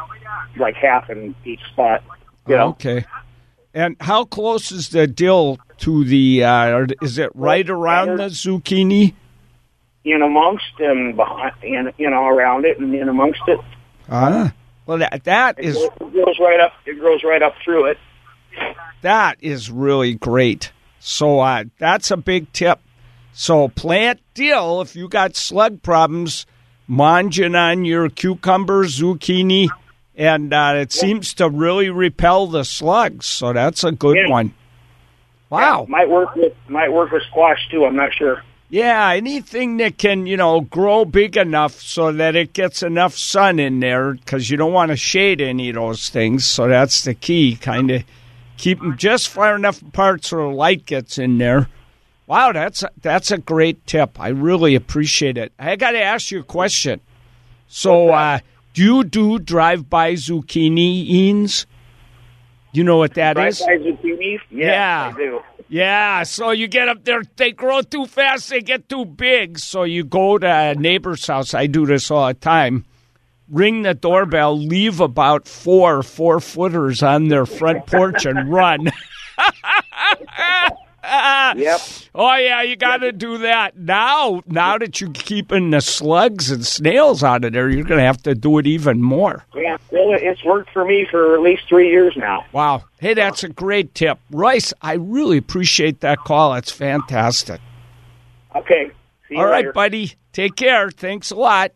like 0.57 0.75
half 0.75 1.09
in 1.09 1.35
each 1.45 1.61
spot. 1.71 2.03
You 2.47 2.55
know. 2.55 2.67
Okay. 2.69 3.05
And 3.73 3.95
how 4.01 4.25
close 4.25 4.71
is 4.71 4.89
the 4.89 5.07
dill 5.07 5.59
to 5.77 6.03
the? 6.03 6.43
Uh, 6.43 6.87
is 7.01 7.17
it 7.17 7.31
right 7.35 7.69
around 7.69 8.17
the 8.17 8.25
zucchini? 8.25 9.13
in 10.03 10.21
amongst 10.21 10.79
and 10.79 11.15
behind, 11.15 11.53
in, 11.61 11.91
you 11.97 12.09
know, 12.09 12.25
around 12.25 12.65
it 12.65 12.79
and 12.79 12.93
in 12.93 13.09
amongst 13.09 13.41
it. 13.47 13.59
Ah. 14.11 14.53
Well, 14.85 14.97
that 14.97 15.23
that 15.23 15.59
is 15.59 15.77
It 15.77 15.99
goes 15.99 16.37
right 16.39 16.59
up. 16.59 16.73
It 16.85 16.99
grows 16.99 17.23
right 17.23 17.41
up 17.41 17.53
through 17.63 17.85
it. 17.91 17.97
that 19.01 19.37
is 19.41 19.71
really 19.71 20.13
great. 20.15 20.71
So 20.99 21.39
uh, 21.39 21.63
that's 21.79 22.11
a 22.11 22.17
big 22.17 22.51
tip. 22.53 22.79
So 23.33 23.69
plant 23.69 24.19
dill 24.33 24.81
if 24.81 24.95
you 24.95 25.07
got 25.07 25.35
slug 25.37 25.81
problems, 25.81 26.45
munging 26.89 27.55
on 27.57 27.85
your 27.85 28.09
cucumber, 28.09 28.83
zucchini, 28.85 29.69
and 30.15 30.53
uh, 30.53 30.73
it 30.75 30.91
seems 30.91 31.33
to 31.35 31.49
really 31.49 31.89
repel 31.89 32.47
the 32.47 32.65
slugs. 32.65 33.25
So 33.25 33.53
that's 33.53 33.83
a 33.85 33.91
good 33.93 34.17
Yeah. 34.17 34.29
one. 34.29 34.53
Wow. 35.49 35.85
Might 35.89 36.09
work 36.09 36.35
with 36.35 36.53
might 36.67 36.91
work 36.91 37.11
with 37.11 37.23
squash 37.29 37.59
too. 37.69 37.85
I'm 37.85 37.95
not 37.95 38.13
sure. 38.13 38.43
Yeah, 38.71 39.09
anything 39.09 39.77
that 39.77 39.97
can, 39.97 40.25
you 40.25 40.37
know, 40.37 40.61
grow 40.61 41.03
big 41.03 41.35
enough 41.35 41.73
so 41.73 42.13
that 42.13 42.37
it 42.37 42.53
gets 42.53 42.81
enough 42.81 43.17
sun 43.17 43.59
in 43.59 43.81
there 43.81 44.13
because 44.13 44.49
you 44.49 44.55
don't 44.55 44.71
want 44.71 44.91
to 44.91 44.95
shade 44.95 45.41
any 45.41 45.67
of 45.69 45.75
those 45.75 46.07
things. 46.07 46.45
So 46.45 46.69
that's 46.69 47.03
the 47.03 47.13
key, 47.13 47.57
kind 47.57 47.91
of 47.91 48.03
keep 48.55 48.79
them 48.79 48.95
just 48.97 49.27
far 49.27 49.57
enough 49.57 49.81
apart 49.81 50.23
so 50.23 50.37
the 50.37 50.43
light 50.43 50.85
gets 50.85 51.17
in 51.17 51.37
there. 51.37 51.67
Wow, 52.27 52.53
that's 52.53 52.81
a, 52.83 52.89
that's 53.01 53.29
a 53.29 53.37
great 53.37 53.85
tip. 53.87 54.17
I 54.17 54.29
really 54.29 54.75
appreciate 54.75 55.37
it. 55.37 55.51
I 55.59 55.75
got 55.75 55.91
to 55.91 56.01
ask 56.01 56.31
you 56.31 56.39
a 56.39 56.43
question. 56.43 57.01
So, 57.67 58.07
uh, 58.11 58.39
do 58.73 58.83
you 58.83 59.03
do 59.03 59.37
drive-by 59.37 60.13
zucchini 60.13 61.05
eans? 61.09 61.65
You 62.71 62.85
know 62.85 62.95
what 62.95 63.15
that 63.15 63.35
Right 63.35 63.49
is? 63.49 63.59
by 63.59 63.75
zucchini. 63.79 64.39
Yes, 64.49 64.49
Yeah. 64.49 65.11
I 65.13 65.17
do. 65.17 65.41
Yeah, 65.71 66.23
so 66.23 66.51
you 66.51 66.67
get 66.67 66.89
up 66.89 67.05
there, 67.05 67.21
they 67.37 67.53
grow 67.53 67.81
too 67.81 68.05
fast, 68.05 68.49
they 68.49 68.59
get 68.59 68.89
too 68.89 69.05
big. 69.05 69.57
So 69.57 69.83
you 69.83 70.03
go 70.03 70.37
to 70.37 70.45
a 70.45 70.75
neighbor's 70.75 71.25
house. 71.25 71.53
I 71.53 71.67
do 71.67 71.85
this 71.85 72.11
all 72.11 72.27
the 72.27 72.33
time. 72.33 72.83
Ring 73.49 73.83
the 73.83 73.93
doorbell, 73.93 74.59
leave 74.59 74.99
about 74.99 75.47
four 75.47 76.03
four 76.03 76.41
footers 76.41 77.01
on 77.01 77.29
their 77.29 77.45
front 77.45 77.85
porch 77.85 78.25
and 78.25 78.51
run. 78.51 78.91
Yep. 81.03 81.81
Oh 82.13 82.35
yeah, 82.35 82.61
you 82.61 82.75
got 82.75 82.97
to 82.97 83.13
do 83.13 83.37
that 83.37 83.77
now. 83.77 84.41
Now 84.45 84.77
that 84.77 84.99
you're 84.99 85.11
keeping 85.11 85.69
the 85.69 85.79
slugs 85.79 86.51
and 86.51 86.65
snails 86.65 87.23
out 87.23 87.45
of 87.45 87.53
there, 87.53 87.69
you're 87.69 87.85
going 87.85 87.99
to 88.01 88.05
have 88.05 88.21
to 88.23 88.35
do 88.35 88.57
it 88.57 88.67
even 88.67 89.01
more. 89.01 89.45
Yeah. 89.55 89.77
Well, 89.91 90.17
it's 90.21 90.43
worked 90.43 90.71
for 90.71 90.83
me 90.83 91.07
for 91.09 91.33
at 91.33 91.41
least 91.41 91.63
three 91.69 91.89
years 91.89 92.17
now. 92.17 92.43
Wow. 92.51 92.83
Hey, 92.99 93.13
that's 93.13 93.45
a 93.45 93.49
great 93.49 93.95
tip, 93.95 94.19
Royce. 94.29 94.73
I 94.81 94.95
really 94.95 95.37
appreciate 95.37 96.01
that 96.01 96.19
call. 96.19 96.53
It's 96.55 96.69
fantastic. 96.69 97.61
Okay. 98.57 98.91
All 99.37 99.45
right, 99.45 99.59
later. 99.59 99.71
buddy. 99.71 100.13
Take 100.33 100.57
care. 100.57 100.91
Thanks 100.91 101.31
a 101.31 101.35
lot. 101.35 101.71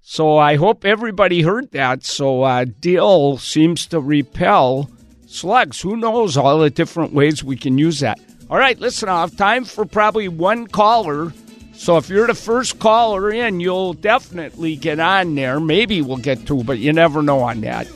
So 0.00 0.36
I 0.38 0.56
hope 0.56 0.84
everybody 0.84 1.42
heard 1.42 1.70
that. 1.72 2.04
So 2.04 2.42
uh, 2.42 2.64
dill 2.80 3.36
seems 3.36 3.86
to 3.86 4.00
repel 4.00 4.90
slugs. 5.26 5.80
Who 5.82 5.96
knows 5.96 6.36
all 6.36 6.58
the 6.58 6.70
different 6.70 7.12
ways 7.12 7.44
we 7.44 7.56
can 7.56 7.76
use 7.78 8.00
that. 8.00 8.18
All 8.50 8.58
right, 8.58 8.78
listen, 8.78 9.08
have 9.08 9.36
time 9.36 9.64
for 9.64 9.84
probably 9.84 10.28
one 10.28 10.66
caller. 10.66 11.32
So 11.72 11.96
if 11.96 12.08
you're 12.08 12.26
the 12.26 12.34
first 12.34 12.78
caller 12.78 13.30
in, 13.30 13.58
you'll 13.58 13.94
definitely 13.94 14.76
get 14.76 15.00
on 15.00 15.34
there. 15.34 15.58
Maybe 15.58 16.02
we'll 16.02 16.18
get 16.18 16.46
two, 16.46 16.62
but 16.62 16.78
you 16.78 16.92
never 16.92 17.22
know 17.22 17.40
on 17.40 17.62
that. 17.62 17.86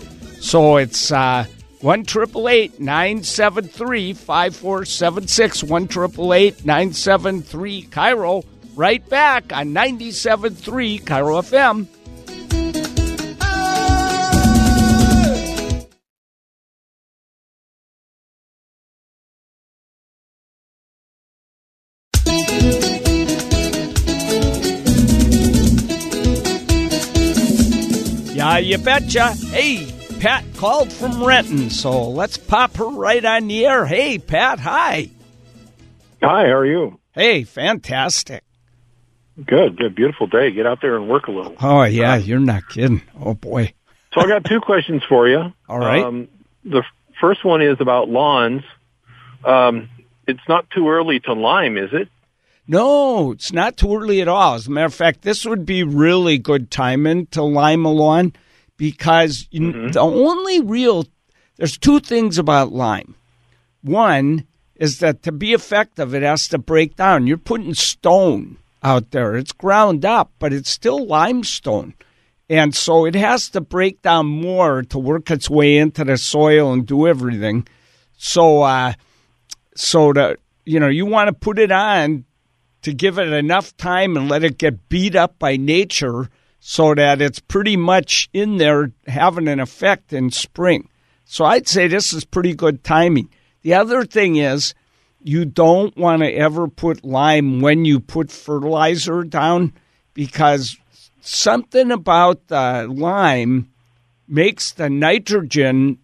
So 0.41 0.77
it's 0.79 1.13
uh, 1.13 1.45
one 1.81 2.05
triple 2.05 2.49
eight 2.49 2.81
nine 2.81 3.23
seven 3.23 3.65
three 3.69 4.13
five 4.15 4.57
four 4.57 4.85
seven 4.85 5.29
six 5.29 5.63
one 5.63 5.87
triple 5.87 6.33
eight 6.35 6.65
nine 6.65 6.93
seven 6.93 7.43
three 7.43 7.83
KIRO. 7.83 8.45
Right 8.75 9.07
back 9.09 9.53
on 9.53 9.75
97.3 9.75 11.03
KIRO 11.03 11.43
FM. 11.43 11.89
You 28.59 28.79
betcha. 28.79 29.33
Hey, 29.33 29.92
Pat 30.21 30.44
called 30.57 30.92
from 30.92 31.23
Renton, 31.23 31.71
so 31.71 32.09
let's 32.09 32.37
pop 32.37 32.77
her 32.77 32.88
right 32.88 33.25
on 33.25 33.47
the 33.47 33.66
air. 33.66 33.87
Hey, 33.87 34.18
Pat, 34.18 34.59
hi. 34.59 35.11
Hi, 36.21 36.47
how 36.47 36.55
are 36.55 36.66
you? 36.66 36.99
Hey, 37.12 37.44
fantastic. 37.44 38.42
Good, 39.47 39.77
good, 39.77 39.94
beautiful 39.94 40.27
day. 40.27 40.51
Get 40.51 40.66
out 40.66 40.81
there 40.83 40.97
and 40.97 41.09
work 41.09 41.29
a 41.29 41.31
little. 41.31 41.55
Oh, 41.61 41.85
yeah, 41.85 42.16
you're 42.16 42.40
not 42.40 42.68
kidding. 42.68 43.03
Oh, 43.21 43.35
boy. 43.35 43.73
So 44.12 44.21
I 44.21 44.27
got 44.27 44.44
two 44.44 44.61
questions 44.61 45.03
for 45.09 45.29
you. 45.29 45.53
All 45.68 45.79
right. 45.79 46.03
Um, 46.03 46.29
the 46.64 46.83
first 47.21 47.44
one 47.44 47.62
is 47.62 47.77
about 47.81 48.09
lawns. 48.09 48.62
Um, 49.44 49.88
it's 50.27 50.47
not 50.49 50.68
too 50.71 50.88
early 50.88 51.21
to 51.21 51.33
lime, 51.33 51.79
is 51.79 51.90
it? 51.92 52.09
No, 52.66 53.33
it's 53.33 53.53
not 53.53 53.77
too 53.77 53.97
early 53.97 54.21
at 54.21 54.29
all. 54.29 54.55
As 54.55 54.66
a 54.66 54.71
matter 54.71 54.85
of 54.87 54.94
fact, 54.94 55.23
this 55.23 55.47
would 55.47 55.64
be 55.64 55.83
really 55.85 56.37
good 56.37 56.71
timing 56.71 57.27
to 57.29 57.42
lime 57.42 57.87
a 57.87 57.90
lawn 57.90 58.35
because 58.79 59.47
you, 59.51 59.91
the 59.91 60.01
only 60.01 60.61
real 60.61 61.05
there's 61.59 61.77
two 61.77 62.01
things 62.01 62.38
about 62.38 62.73
lime. 62.73 63.14
One 63.83 64.47
is 64.77 65.01
that 65.01 65.23
to 65.25 65.33
be 65.33 65.53
effective, 65.53 66.14
it 66.14 66.23
has 66.23 66.49
to 66.49 66.59
break 66.59 66.97
down. 66.97 67.27
You're 67.27 67.37
putting 67.37 67.75
stone 67.75 68.57
out 68.83 69.11
there. 69.11 69.37
It's 69.37 69.53
ground 69.53 70.05
up, 70.05 70.31
but 70.38 70.53
it's 70.53 70.71
still 70.71 71.05
limestone. 71.05 71.95
And 72.49 72.75
so 72.75 73.05
it 73.05 73.17
has 73.17 73.51
to 73.51 73.61
break 73.61 74.01
down 74.01 74.27
more 74.27 74.83
to 74.85 74.99
work 74.99 75.31
its 75.31 75.51
way 75.51 75.77
into 75.77 76.05
the 76.05 76.17
soil 76.17 76.73
and 76.73 76.87
do 76.87 77.07
everything. 77.07 77.67
So, 78.17 78.62
uh, 78.62 78.95
so 79.75 80.12
that 80.12 80.38
you 80.64 80.79
know, 80.79 80.88
you 80.88 81.07
want 81.07 81.29
to 81.29 81.33
put 81.33 81.59
it 81.59 81.73
on 81.73 82.25
to 82.83 82.93
give 82.93 83.19
it 83.19 83.33
enough 83.33 83.77
time 83.77 84.17
and 84.17 84.29
let 84.29 84.45
it 84.45 84.59
get 84.59 84.88
beat 84.88 85.17
up 85.17 85.38
by 85.38 85.57
nature 85.57 86.29
so 86.61 86.94
that 86.94 87.21
it's 87.21 87.40
pretty 87.40 87.77
much 87.77 88.29
in 88.33 88.57
there 88.57 88.92
having 89.07 89.49
an 89.49 89.61
effect 89.61 90.12
in 90.12 90.31
spring. 90.31 90.88
So 91.25 91.44
I'd 91.44 91.68
say 91.68 91.88
this 91.88 92.12
is 92.12 92.25
pretty 92.25 92.55
good 92.55 92.83
timing. 92.83 93.29
The 93.62 93.75
other 93.75 94.05
thing 94.05 94.37
is 94.37 94.75
you 95.23 95.44
don't 95.44 95.97
want 95.97 96.23
to 96.23 96.33
ever 96.33 96.68
put 96.68 97.05
lime 97.05 97.61
when 97.61 97.85
you 97.85 98.01
put 98.01 98.31
fertilizer 98.31 99.25
down 99.25 99.73
because 100.14 100.77
something 101.21 101.90
about 101.90 102.49
the 102.49 102.87
lime 102.90 103.71
makes 104.27 104.73
the 104.73 104.88
nitrogen 104.88 105.99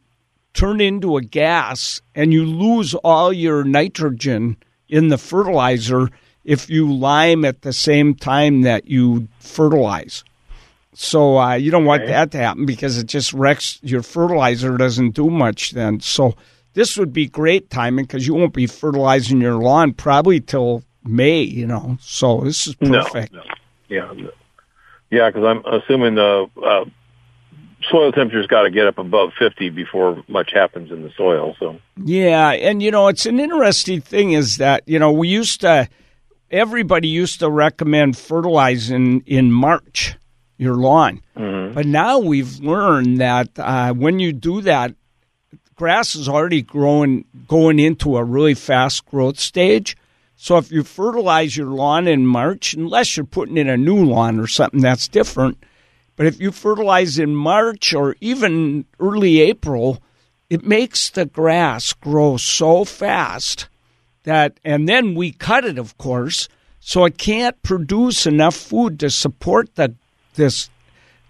turn 0.53 0.81
into 0.81 1.17
a 1.17 1.23
gas 1.23 2.01
and 2.15 2.33
you 2.33 2.45
lose 2.45 2.95
all 2.95 3.33
your 3.33 3.65
nitrogen 3.65 4.57
in 4.89 5.09
the 5.09 5.19
fertilizer 5.19 6.11
if 6.45 6.69
you 6.69 6.93
lime 6.93 7.45
at 7.45 7.63
the 7.63 7.73
same 7.73 8.15
time 8.15 8.63
that 8.63 8.87
you 8.87 9.29
fertilize. 9.41 10.23
So 10.95 11.39
uh, 11.39 11.55
you 11.55 11.71
don't 11.71 11.85
want 11.85 12.07
that 12.07 12.31
to 12.33 12.39
happen 12.39 12.67
because 12.67 12.99
it 12.99 13.07
just 13.07 13.33
wrecks 13.33 13.79
your 13.83 14.03
fertilizer 14.03 14.77
doesn't 14.77 15.11
do 15.11 15.29
much 15.29 15.73
then. 15.73 16.01
So 16.01 16.35
this 16.75 16.97
would 16.97 17.13
be 17.13 17.27
great 17.27 17.71
timing 17.71 18.05
because 18.05 18.27
you 18.27 18.35
won't 18.35 18.53
be 18.53 18.67
fertilizing 18.67 19.41
your 19.41 19.55
lawn 19.55 19.93
probably 19.93 20.41
till 20.41 20.85
May, 21.05 21.43
you 21.43 21.67
know. 21.67 21.99
So 22.01 22.41
this 22.41 22.67
is 22.67 22.75
perfect. 22.77 23.33
No, 23.33 23.41
no. 23.41 23.45
Yeah, 23.89 24.13
no. 24.15 24.31
yeah, 25.11 25.31
because 25.31 25.45
I'm 25.45 25.65
assuming 25.67 26.15
the 26.15 26.49
uh, 26.63 26.85
soil 27.91 28.13
temperature's 28.13 28.47
got 28.47 28.63
to 28.63 28.71
get 28.71 28.87
up 28.87 28.99
above 28.99 29.33
50 29.39 29.71
before 29.71 30.23
much 30.29 30.53
happens 30.53 30.91
in 30.91 31.03
the 31.03 31.11
soil. 31.17 31.55
So 31.59 31.79
Yeah, 31.97 32.51
and 32.51 32.83
you 32.83 32.91
know, 32.91 33.09
it's 33.09 33.27
an 33.27 33.41
interesting 33.41 34.01
thing 34.01 34.33
is 34.33 34.57
that, 34.59 34.83
you 34.87 34.99
know, 34.99 35.13
we 35.13 35.29
used 35.29 35.61
to 35.63 35.89
everybody 36.51 37.09
used 37.09 37.41
to 37.41 37.51
recommend 37.51 38.17
fertilizing 38.17 39.23
in 39.27 39.51
March 39.51 40.17
your 40.57 40.77
lawn. 40.77 41.21
But 41.75 41.87
now 41.87 42.19
we've 42.19 42.61
learned 42.61 43.19
that 43.19 43.51
uh, 43.59 43.93
when 43.93 44.19
you 44.19 44.33
do 44.33 44.61
that, 44.63 44.95
grass 45.75 46.15
is 46.15 46.29
already 46.29 46.63
growing 46.63 47.25
going 47.49 47.79
into 47.79 48.17
a 48.17 48.25
really 48.25 48.55
fast 48.55 49.05
growth 49.07 49.39
stage. 49.39 49.97
So 50.37 50.57
if 50.59 50.71
you 50.71 50.83
fertilize 50.83 51.57
your 51.57 51.69
lawn 51.69 52.07
in 52.07 52.27
March, 52.27 52.75
unless 52.75 53.17
you're 53.17 53.25
putting 53.27 53.57
in 53.57 53.69
a 53.69 53.77
new 53.77 54.05
lawn 54.05 54.39
or 54.39 54.47
something 54.47 54.81
that's 54.81 55.09
different, 55.09 55.59
but 56.17 56.27
if 56.27 56.41
you 56.41 56.53
fertilize 56.53 57.19
in 57.19 57.35
March 57.35 57.93
or 57.93 58.17
even 58.21 58.85
early 59.01 59.41
April, 59.41 60.03
it 60.51 60.65
makes 60.65 61.11
the 61.11 61.27
grass 61.27 61.93
grow 61.93 62.37
so 62.37 62.85
fast 62.85 63.69
that, 64.23 64.61
and 64.65 64.89
then 64.89 65.15
we 65.15 65.33
cut 65.33 65.65
it, 65.65 65.79
of 65.79 65.97
course, 65.99 66.49
so 66.79 67.05
it 67.05 67.19
can't 67.19 67.61
produce 67.63 68.27
enough 68.27 68.55
food 68.55 69.01
to 69.01 69.11
support 69.11 69.75
the 69.75 69.95
this 70.35 70.71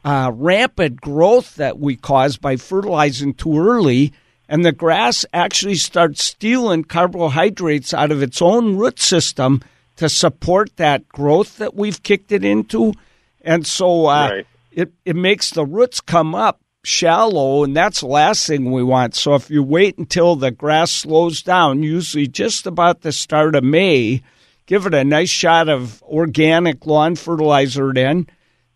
uh, 0.05 0.31
rampant 0.35 1.01
growth 1.01 1.55
that 1.57 1.79
we 1.79 1.97
cause 1.97 2.37
by 2.37 2.57
fertilizing 2.57 3.35
too 3.35 3.59
early. 3.59 4.13
And 4.49 4.65
the 4.65 4.73
grass 4.73 5.25
actually 5.33 5.77
starts 5.77 6.23
stealing 6.23 6.85
carbohydrates 6.85 7.95
out 7.95 8.13
of 8.13 8.23
its 8.23 8.43
own 8.43 8.77
root 8.77 9.01
system 9.01 9.63
to 9.97 10.09
support 10.09 10.77
that 10.77 11.09
growth 11.09 11.57
that 11.59 11.75
we've 11.75 12.03
kicked 12.03 12.33
it 12.33 12.45
into. 12.45 12.93
And 13.41 13.67
so 13.67 14.07
uh, 14.07 14.29
Right. 14.31 14.47
it, 14.73 14.93
it 15.05 15.17
makes 15.17 15.51
the 15.51 15.65
roots 15.65 16.01
come 16.01 16.35
up 16.35 16.61
shallow, 16.85 17.65
and 17.65 17.75
that's 17.75 18.01
the 18.01 18.07
last 18.07 18.47
thing 18.47 18.71
we 18.71 18.83
want. 18.83 19.15
So 19.15 19.35
if 19.35 19.51
you 19.51 19.63
wait 19.63 19.97
until 19.97 20.37
the 20.37 20.51
grass 20.51 20.91
slows 20.91 21.43
down, 21.43 21.83
usually 21.83 22.27
just 22.27 22.67
about 22.67 23.01
the 23.01 23.13
start 23.13 23.55
of 23.55 23.65
May, 23.65 24.23
give 24.67 24.85
it 24.85 24.93
a 24.93 25.05
nice 25.05 25.31
shot 25.31 25.71
of 25.71 26.03
organic 26.03 26.85
lawn 26.85 27.17
fertilizer 27.17 27.93
then. 27.95 28.27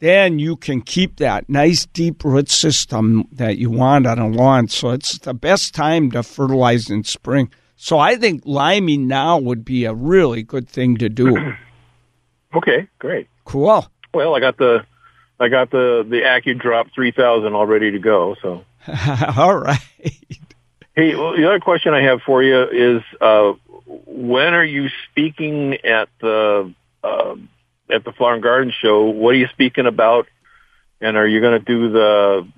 Then 0.00 0.38
you 0.38 0.56
can 0.56 0.80
keep 0.80 1.16
that 1.16 1.48
nice 1.48 1.87
deep 1.87 2.24
root 2.24 2.48
system 2.48 3.26
that 3.32 3.58
you 3.58 3.70
want 3.70 4.06
on 4.06 4.18
a 4.18 4.28
lawn. 4.28 4.68
So 4.68 4.90
it's 4.90 5.18
the 5.18 5.34
best 5.34 5.74
time 5.74 6.11
to 6.12 6.22
fertilize 6.22 6.88
in 6.88 7.02
spring. 7.02 7.50
So 7.74 7.98
I 7.98 8.16
think 8.16 8.42
liming 8.44 9.08
now 9.08 9.38
would 9.38 9.64
be 9.64 9.84
a 9.84 9.94
really 9.94 10.42
good 10.42 10.68
thing 10.68 10.96
to 10.98 11.08
do. 11.08 11.37
okay, 12.54 12.88
great. 12.98 13.28
Cool. 13.44 13.87
Well, 14.14 14.37
I 14.37 14.40
got 14.40 14.56
the 14.56 14.84
I 15.40 15.48
got 15.48 15.70
the 15.70 16.06
the 16.08 16.22
AccuDrop 16.22 16.92
3000 16.94 17.54
all 17.54 17.66
ready 17.66 17.90
to 17.90 17.98
go. 17.98 18.37
So 18.42 18.64
All 19.37 19.56
right. 19.56 19.80
hey, 20.94 21.14
well, 21.14 21.37
the 21.37 21.46
other 21.46 21.61
question 21.61 21.94
I 21.94 22.02
have 22.02 22.20
for 22.22 22.42
you 22.42 22.62
is 22.64 23.02
uh, 23.20 23.52
when 23.87 24.54
are 24.54 24.64
you 24.64 24.88
speaking 25.11 25.74
at 25.84 26.08
the 26.20 26.72
uh, 27.02 27.34
at 27.90 28.05
the 28.05 28.12
Flower 28.12 28.35
and 28.35 28.42
Garden 28.42 28.72
Show? 28.83 29.05
What 29.05 29.35
are 29.35 29.38
you 29.38 29.48
speaking 29.48 29.87
about? 29.87 30.27
And 31.01 31.16
are 31.16 31.27
you 31.27 31.40
going 31.40 31.59
to 31.59 31.64
do 31.64 31.90
the 31.90 32.48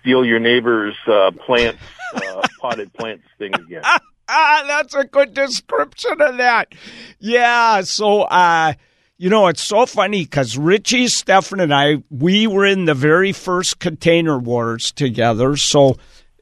steal 0.00 0.24
your 0.24 0.38
neighbor's 0.38 0.94
uh, 1.06 1.32
plants, 1.32 1.82
uh, 2.14 2.46
potted 2.60 2.92
plants 2.92 3.24
thing 3.38 3.54
again? 3.54 3.82
ah, 4.28 4.64
that's 4.66 4.94
a 4.94 5.04
good 5.04 5.34
description 5.34 6.20
of 6.20 6.36
that. 6.38 6.72
Yeah. 7.18 7.82
So, 7.82 8.22
uh, 8.22 8.74
you 9.18 9.30
know, 9.30 9.46
it's 9.48 9.62
so 9.62 9.86
funny 9.86 10.24
because 10.24 10.56
Richie, 10.56 11.04
Steffen, 11.04 11.62
and 11.62 11.72
I, 11.72 12.02
we 12.10 12.46
were 12.46 12.66
in 12.66 12.86
the 12.86 12.94
very 12.94 13.32
first 13.32 13.78
container 13.78 14.38
wars 14.38 14.90
together. 14.92 15.56
So, 15.56 15.96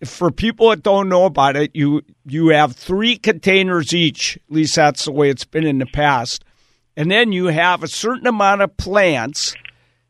for 0.05 0.31
people 0.31 0.71
that 0.71 0.83
don't 0.83 1.11
know 1.11 1.27
about 1.27 1.57
it, 1.57 1.73
you 1.75 2.03
you 2.25 2.49
have 2.49 2.75
three 2.75 3.19
containers 3.19 3.93
each. 3.93 4.37
At 4.37 4.55
least 4.55 4.77
that's 4.77 5.05
the 5.05 5.13
way 5.13 5.29
it's 5.29 5.45
been 5.45 5.67
in 5.67 5.79
the 5.79 5.85
past. 5.85 6.43
And 6.97 7.11
then 7.11 7.33
you 7.33 7.47
have 7.47 7.83
a 7.83 7.89
certain 7.89 8.27
amount 8.27 8.63
of 8.63 8.77
plants, 8.77 9.55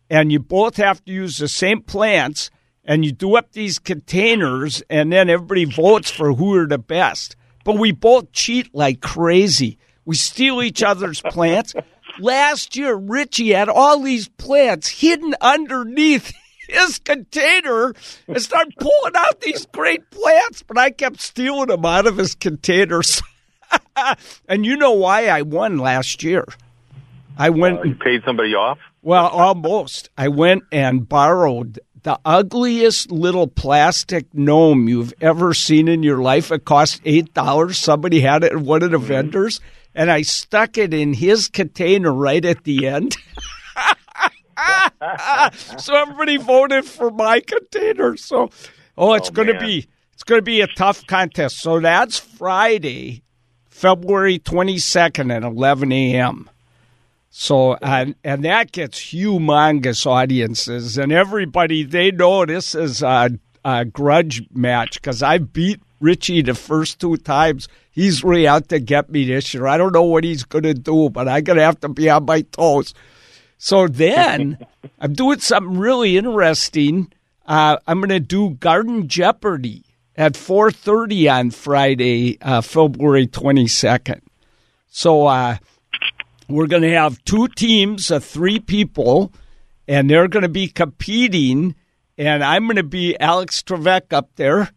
and 0.09 0.33
you 0.33 0.39
both 0.39 0.77
have 0.77 1.05
to 1.05 1.13
use 1.13 1.39
the 1.39 1.49
same 1.49 1.83
plants, 1.83 2.51
and 2.85 3.05
you 3.05 3.13
do 3.13 3.37
up 3.37 3.53
these 3.53 3.79
containers, 3.79 4.83
and 4.91 5.13
then 5.13 5.29
everybody 5.29 5.65
votes 5.65 6.11
for 6.11 6.33
who 6.33 6.55
are 6.57 6.67
the 6.67 6.79
best. 6.79 7.37
But 7.65 7.79
we 7.79 7.93
both 7.93 8.33
cheat 8.33 8.75
like 8.75 9.01
crazy. 9.01 9.79
We 10.05 10.17
steal 10.17 10.63
each 10.63 10.83
other's 10.83 11.21
plants. 11.21 11.75
Last 12.19 12.77
year, 12.77 12.95
Richie 12.95 13.53
had 13.53 13.69
all 13.69 14.01
these 14.01 14.29
plants 14.29 14.89
hidden 14.89 15.35
underneath 15.41 16.33
his 16.69 16.99
container 16.99 17.95
and 18.27 18.43
started 18.43 18.75
pulling 18.79 19.17
out 19.17 19.41
these 19.41 19.67
great 19.67 20.11
plants, 20.11 20.63
but 20.63 20.79
I 20.79 20.91
kept 20.91 21.21
stealing 21.21 21.69
them 21.69 21.85
out 21.85 22.07
of 22.07 22.17
his 22.17 22.35
containers. 22.35 23.23
and 24.49 24.67
you 24.67 24.77
know 24.77 24.93
why 24.93 25.29
I 25.29 25.43
won 25.43 25.79
last 25.79 26.23
year? 26.23 26.47
I 27.41 27.51
went 27.51 27.81
Uh, 27.81 27.85
you 27.85 27.95
paid 27.95 28.23
somebody 28.25 28.55
off? 28.55 28.79
well, 29.03 29.27
almost. 29.29 30.11
I 30.19 30.29
went 30.29 30.65
and 30.71 31.09
borrowed 31.09 31.81
the 32.03 32.19
ugliest 32.25 33.11
little 33.11 33.47
plastic 33.47 34.27
gnome 34.35 34.89
you've 34.89 35.15
ever 35.21 35.55
seen 35.55 35.89
in 35.89 36.03
your 36.03 36.19
life. 36.19 36.51
It 36.53 36.65
cost 36.65 37.01
eight 37.05 37.33
dollars. 37.35 37.79
Somebody 37.79 38.21
had 38.21 38.45
it 38.45 38.53
at 38.53 38.59
one 38.59 38.83
of 38.83 38.91
the 38.91 38.99
vendors, 38.99 39.61
and 39.95 40.11
I 40.11 40.23
stuck 40.23 40.77
it 40.79 40.93
in 40.93 41.15
his 41.15 41.49
container 41.49 42.13
right 42.13 42.45
at 42.45 42.65
the 42.65 42.87
end. 42.87 43.17
so 45.79 45.97
everybody 45.97 46.37
voted 46.37 46.85
for 46.85 47.11
my 47.11 47.41
container. 47.41 48.17
So, 48.17 48.51
oh, 48.99 49.15
it's 49.15 49.31
Oh, 49.31 49.33
going 49.33 49.49
to 49.49 49.59
be 49.59 49.87
it's 50.13 50.23
going 50.25 50.39
to 50.39 50.43
be 50.43 50.61
a 50.61 50.67
tough 50.67 51.07
contest. 51.07 51.59
So 51.61 51.81
that's 51.81 52.19
Friday, 52.19 53.23
February 53.71 54.39
twenty 54.39 54.79
second 54.79 55.31
at 55.31 55.43
eleven 55.43 55.93
a.m. 55.93 56.50
So 57.31 57.75
and 57.81 58.17
and 58.25 58.45
that 58.45 58.73
gets 58.73 58.99
humongous 58.99 60.05
audiences, 60.05 60.99
and 60.99 61.13
everybody 61.13 61.85
they 61.85 62.11
know 62.11 62.45
this 62.45 62.75
is 62.75 63.03
a, 63.03 63.31
uh, 63.65 63.85
grudge 63.85 64.43
match 64.53 65.01
because 65.01 65.23
I 65.23 65.39
beat 65.39 65.81
Richie 66.01 66.43
the 66.43 66.55
first 66.55 66.99
two 66.99 67.17
times. 67.17 67.69
He's 67.93 68.25
really 68.25 68.49
out 68.49 68.69
to 68.71 68.81
get 68.81 69.11
me 69.11 69.25
this 69.27 69.55
year. 69.55 69.69
I 69.69 69.77
don't 69.77 69.93
know 69.93 70.03
what 70.03 70.25
he's 70.25 70.43
going 70.43 70.65
to 70.65 70.75
do, 70.75 71.09
but 71.09 71.29
I'm 71.29 71.45
going 71.45 71.59
to 71.59 71.63
have 71.63 71.81
to 71.81 71.89
be 71.89 72.11
on 72.11 72.25
my 72.25 72.41
toes. 72.43 72.95
So 73.59 73.87
then 73.87 74.59
I'm 74.99 75.13
doing 75.13 75.39
something 75.39 75.79
really 75.79 76.17
interesting. 76.17 77.13
Uh, 77.47 77.77
I'm 77.87 78.01
going 78.01 78.09
to 78.09 78.21
do 78.21 78.51
Garden 78.51 79.07
Jeopardy 79.07 79.85
at 80.17 80.33
4:30 80.33 81.33
on 81.33 81.51
Friday, 81.51 82.39
uh, 82.41 82.61
February 82.61 83.27
22nd. 83.29 84.21
So 84.89 85.27
uh, 85.27 85.59
we're 86.51 86.67
going 86.67 86.83
to 86.83 86.93
have 86.93 87.23
two 87.25 87.49
teams 87.49 88.11
of 88.11 88.25
three 88.25 88.59
people, 88.59 89.33
and 89.87 90.11
they're 90.11 90.29
going 90.29 90.43
to 90.43 90.49
be 90.49 90.69
competing. 90.69 91.75
And 92.19 92.45
I'm 92.45 92.67
going 92.67 92.77
to 92.77 92.83
be 92.83 93.19
Alex 93.19 93.63
Trebek 93.63 94.13
up 94.13 94.31
there, 94.37 94.71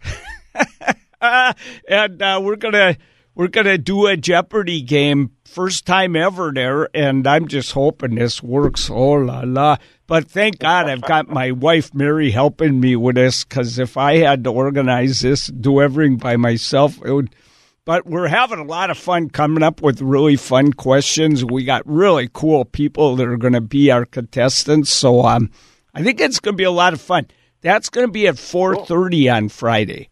and 1.21 2.21
uh, 2.21 2.39
we're 2.41 2.55
gonna 2.55 2.95
we're 3.35 3.47
gonna 3.47 3.77
do 3.77 4.07
a 4.07 4.15
Jeopardy 4.15 4.81
game, 4.81 5.31
first 5.43 5.85
time 5.85 6.15
ever 6.15 6.51
there. 6.53 6.87
And 6.93 7.27
I'm 7.27 7.47
just 7.47 7.73
hoping 7.73 8.15
this 8.15 8.41
works. 8.41 8.89
Oh 8.89 9.13
la 9.13 9.41
la! 9.45 9.77
But 10.07 10.29
thank 10.29 10.59
God 10.59 10.87
I've 10.87 11.01
got 11.01 11.27
my 11.27 11.51
wife 11.51 11.93
Mary 11.93 12.31
helping 12.31 12.79
me 12.79 12.95
with 12.95 13.15
this 13.15 13.43
because 13.43 13.79
if 13.79 13.97
I 13.97 14.17
had 14.17 14.43
to 14.45 14.51
organize 14.51 15.21
this, 15.21 15.47
do 15.47 15.81
everything 15.81 16.17
by 16.17 16.37
myself, 16.37 16.97
it 17.03 17.11
would. 17.11 17.35
But 17.85 18.05
we're 18.05 18.27
having 18.27 18.59
a 18.59 18.63
lot 18.63 18.89
of 18.89 18.97
fun 18.97 19.29
coming 19.29 19.61
up 19.61 19.81
with 19.81 20.01
really 20.01 20.37
fun 20.37 20.71
questions. 20.71 21.43
We 21.43 21.65
got 21.65 21.81
really 21.85 22.29
cool 22.31 22.63
people 22.63 23.17
that 23.17 23.27
are 23.27 23.35
going 23.37 23.53
to 23.53 23.61
be 23.61 23.91
our 23.91 24.05
contestants. 24.05 24.89
So 24.89 25.23
um, 25.25 25.51
I 25.93 26.01
think 26.01 26.21
it's 26.21 26.39
going 26.39 26.53
to 26.53 26.57
be 26.57 26.63
a 26.63 26.71
lot 26.71 26.93
of 26.93 27.01
fun. 27.01 27.27
That's 27.61 27.89
going 27.89 28.07
to 28.07 28.11
be 28.11 28.27
at 28.27 28.37
four 28.39 28.85
thirty 28.85 29.29
on 29.29 29.49
Friday. 29.49 30.09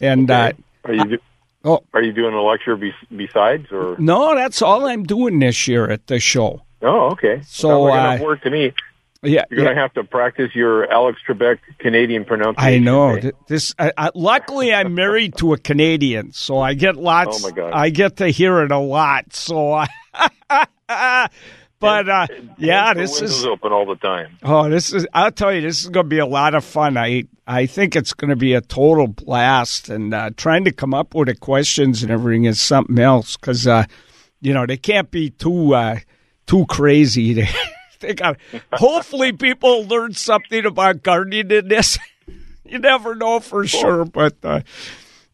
And 0.00 0.30
Okay. 0.30 0.52
uh, 0.84 0.88
Are 0.88 0.94
you 0.94 1.04
do- 1.04 1.18
oh 1.64 1.82
are 1.92 2.02
you 2.02 2.12
doing 2.12 2.34
a 2.34 2.42
lecture 2.42 2.76
be- 2.76 2.92
besides 3.14 3.66
or? 3.72 3.96
no, 3.98 4.34
that's 4.34 4.60
all 4.62 4.86
I'm 4.86 5.04
doing 5.04 5.38
this 5.40 5.66
year 5.66 5.88
at 5.90 6.06
the 6.08 6.18
show. 6.20 6.62
Oh, 6.82 7.10
okay. 7.12 7.40
So, 7.46 7.82
like 7.84 8.20
uh, 8.20 8.24
work 8.24 8.42
to 8.42 8.50
me. 8.50 8.72
Yeah, 9.24 9.44
You're 9.50 9.60
yeah. 9.60 9.64
going 9.64 9.76
to 9.76 9.82
have 9.82 9.94
to 9.94 10.04
practice 10.04 10.54
your 10.54 10.90
Alex 10.92 11.18
Trebek 11.26 11.58
Canadian 11.78 12.24
pronunciation. 12.24 12.74
I 12.74 12.78
know. 12.78 13.18
This. 13.48 13.74
I, 13.78 13.92
I, 13.96 14.10
luckily, 14.14 14.72
I'm 14.72 14.94
married 14.94 15.36
to 15.38 15.54
a 15.54 15.58
Canadian, 15.58 16.32
so 16.32 16.58
I 16.58 16.74
get 16.74 16.96
lots. 16.96 17.42
Oh, 17.42 17.48
my 17.48 17.54
God. 17.54 17.72
I 17.72 17.90
get 17.90 18.16
to 18.16 18.28
hear 18.28 18.60
it 18.62 18.70
a 18.70 18.78
lot. 18.78 19.34
So, 19.34 19.72
I, 19.72 19.88
but 21.78 22.08
uh, 22.08 22.26
yeah, 22.58 22.94
this 22.94 23.20
is. 23.22 23.44
open 23.44 23.72
all 23.72 23.86
the 23.86 23.96
time. 23.96 24.38
Oh, 24.42 24.68
this 24.68 24.92
is. 24.92 25.06
I'll 25.12 25.32
tell 25.32 25.52
you, 25.52 25.60
this 25.60 25.82
is 25.82 25.88
going 25.88 26.04
to 26.04 26.08
be 26.08 26.18
a 26.18 26.26
lot 26.26 26.54
of 26.54 26.64
fun. 26.64 26.96
I 26.96 27.24
I 27.46 27.66
think 27.66 27.96
it's 27.96 28.14
going 28.14 28.30
to 28.30 28.36
be 28.36 28.54
a 28.54 28.60
total 28.60 29.06
blast, 29.06 29.88
and 29.88 30.14
uh, 30.14 30.30
trying 30.36 30.64
to 30.64 30.72
come 30.72 30.94
up 30.94 31.14
with 31.14 31.28
the 31.28 31.34
questions 31.34 32.02
and 32.02 32.10
everything 32.10 32.44
is 32.44 32.60
something 32.60 32.98
else 32.98 33.36
because 33.36 33.66
uh, 33.66 33.84
you 34.40 34.54
know 34.54 34.66
they 34.66 34.76
can't 34.76 35.10
be 35.10 35.30
too 35.30 35.74
uh, 35.74 35.98
too 36.46 36.66
crazy. 36.66 37.46
Got. 38.12 38.38
Hopefully, 38.72 39.32
people 39.32 39.84
learn 39.84 40.14
something 40.14 40.64
about 40.64 41.02
gardening 41.02 41.50
in 41.50 41.68
this. 41.68 41.98
you 42.64 42.78
never 42.78 43.14
know 43.14 43.40
for 43.40 43.66
sure, 43.66 44.04
but 44.04 44.36
uh, 44.42 44.60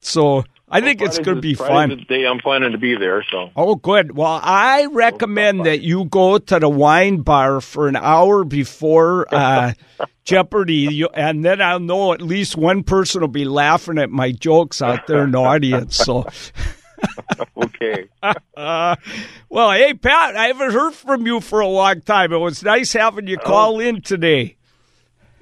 so 0.01 0.45
I 0.73 0.81
think 0.81 1.03
it's 1.03 1.19
going 1.19 1.37
to 1.37 1.41
be 1.41 1.55
fun. 1.55 2.05
day 2.09 2.25
I'm 2.25 2.39
planning 2.39 2.71
to 2.73 2.79
be 2.79 2.97
there, 2.97 3.25
so. 3.29 3.51
Oh, 3.57 3.75
good. 3.75 4.17
Well, 4.17 4.41
I 4.41 4.87
recommend 4.87 5.67
that 5.67 5.81
you 5.81 6.05
go 6.05 6.39
to 6.39 6.59
the 6.61 6.69
wine 6.69 7.23
bar 7.23 7.61
for 7.61 7.89
an 7.89 7.97
hour 7.97 8.45
before 8.45 9.27
uh, 9.35 9.73
Jeopardy, 10.25 11.05
and 11.13 11.45
then 11.45 11.61
I'll 11.61 11.81
know 11.81 12.13
at 12.13 12.23
least 12.23 12.57
one 12.57 12.85
person 12.85 13.21
will 13.21 13.29
be 13.29 13.45
laughing 13.45 13.99
at 13.99 14.11
my 14.11 14.31
jokes 14.31 14.81
out 14.81 15.09
there 15.09 15.25
in 15.25 15.33
the 15.33 15.41
audience. 15.41 15.97
So, 15.97 16.29
Okay. 17.57 18.09
uh, 18.57 18.97
well, 19.49 19.73
hey 19.73 19.95
Pat, 19.95 20.37
I 20.37 20.47
haven't 20.49 20.73
heard 20.73 20.95
from 20.95 21.27
you 21.27 21.41
for 21.41 21.61
a 21.61 21.67
long 21.69 22.01
time. 22.03 22.33
It 22.33 22.39
was 22.39 22.63
nice 22.63 22.93
having 22.93 23.27
you 23.27 23.37
call 23.39 23.81
in 23.81 24.01
today. 24.03 24.57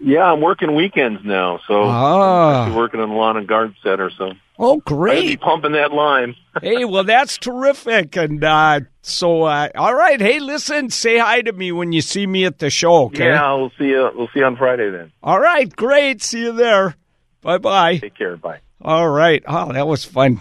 yeah, 0.00 0.24
I'm 0.32 0.40
working 0.40 0.74
weekends 0.74 1.20
now, 1.24 1.60
so 1.66 1.82
Ah. 1.84 2.66
I'm 2.66 2.74
working 2.74 3.00
in 3.00 3.08
the 3.08 3.14
lawn 3.14 3.36
and 3.36 3.46
garden 3.46 3.74
center, 3.82 4.10
so 4.10 4.32
Oh, 4.60 4.70
I'll 4.70 4.76
be 4.78 4.80
great. 4.82 5.40
pumping 5.40 5.72
that 5.72 5.92
lime. 5.92 6.34
hey, 6.62 6.84
well, 6.84 7.04
that's 7.04 7.38
terrific. 7.38 8.16
And 8.16 8.42
uh, 8.42 8.80
so, 9.02 9.44
uh, 9.44 9.68
all 9.76 9.94
right. 9.94 10.20
Hey, 10.20 10.40
listen, 10.40 10.90
say 10.90 11.16
hi 11.18 11.42
to 11.42 11.52
me 11.52 11.70
when 11.70 11.92
you 11.92 12.00
see 12.00 12.26
me 12.26 12.44
at 12.44 12.58
the 12.58 12.68
show. 12.68 13.04
Okay. 13.04 13.26
Yeah, 13.26 13.54
we'll 13.54 13.70
see 13.78 13.84
you. 13.90 14.10
We'll 14.16 14.26
see 14.34 14.40
you 14.40 14.46
on 14.46 14.56
Friday 14.56 14.90
then. 14.90 15.12
All 15.22 15.38
right, 15.38 15.74
great. 15.76 16.22
See 16.22 16.40
you 16.40 16.50
there. 16.52 16.96
Bye 17.40 17.58
bye. 17.58 17.98
Take 17.98 18.16
care. 18.16 18.36
Bye. 18.36 18.58
All 18.82 19.08
right. 19.08 19.44
Oh, 19.46 19.72
that 19.72 19.86
was 19.86 20.04
fun. 20.04 20.40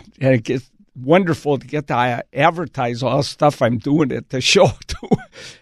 Wonderful 1.00 1.60
to 1.60 1.68
get 1.68 1.88
to 1.88 2.24
advertise 2.34 3.04
all 3.04 3.18
the 3.18 3.24
stuff 3.24 3.62
I'm 3.62 3.78
doing 3.78 4.12
at 4.12 4.30
the 4.30 4.42
show 4.54 4.70
too. 4.88 5.10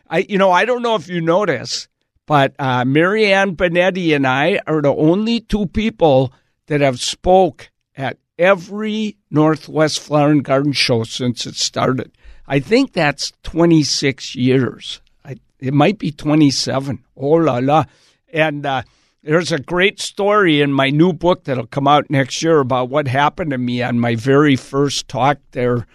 I, 0.09 0.19
you 0.29 0.37
know, 0.37 0.51
I 0.51 0.65
don't 0.65 0.81
know 0.81 0.95
if 0.95 1.07
you 1.09 1.19
notice, 1.21 1.87
but 2.25 2.55
uh, 2.57 2.85
Marianne 2.85 3.55
Binetti 3.55 4.15
and 4.15 4.25
I 4.25 4.59
are 4.65 4.81
the 4.81 4.95
only 4.95 5.41
two 5.41 5.65
people 5.67 6.31
that 6.67 6.81
have 6.81 6.99
spoke 6.99 7.69
at 7.95 8.17
every 8.37 9.17
Northwest 9.29 9.99
Flower 9.99 10.31
and 10.31 10.43
Garden 10.43 10.73
Show 10.73 11.03
since 11.03 11.45
it 11.45 11.55
started. 11.55 12.11
I 12.47 12.59
think 12.59 12.93
that's 12.93 13.33
26 13.43 14.35
years. 14.35 15.01
I, 15.23 15.37
it 15.59 15.73
might 15.73 15.97
be 15.97 16.11
27. 16.11 17.03
Oh 17.17 17.27
la 17.27 17.57
la. 17.57 17.85
And 18.31 18.65
uh, 18.65 18.83
there's 19.25 19.51
a 19.51 19.59
great 19.59 19.99
story 19.99 20.61
in 20.61 20.71
my 20.71 20.91
new 20.91 21.11
book 21.11 21.45
that'll 21.45 21.65
come 21.65 21.87
out 21.87 22.09
next 22.11 22.43
year 22.43 22.59
about 22.59 22.89
what 22.89 23.07
happened 23.07 23.51
to 23.51 23.57
me 23.57 23.81
on 23.81 23.99
my 23.99 24.13
very 24.15 24.55
first 24.55 25.07
talk 25.07 25.39
there. 25.51 25.87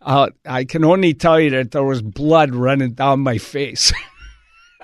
Uh, 0.00 0.30
I 0.46 0.64
can 0.64 0.82
only 0.82 1.12
tell 1.12 1.38
you 1.38 1.50
that 1.50 1.72
there 1.72 1.84
was 1.84 2.00
blood 2.00 2.54
running 2.54 2.92
down 2.92 3.20
my 3.20 3.36
face. 3.36 3.92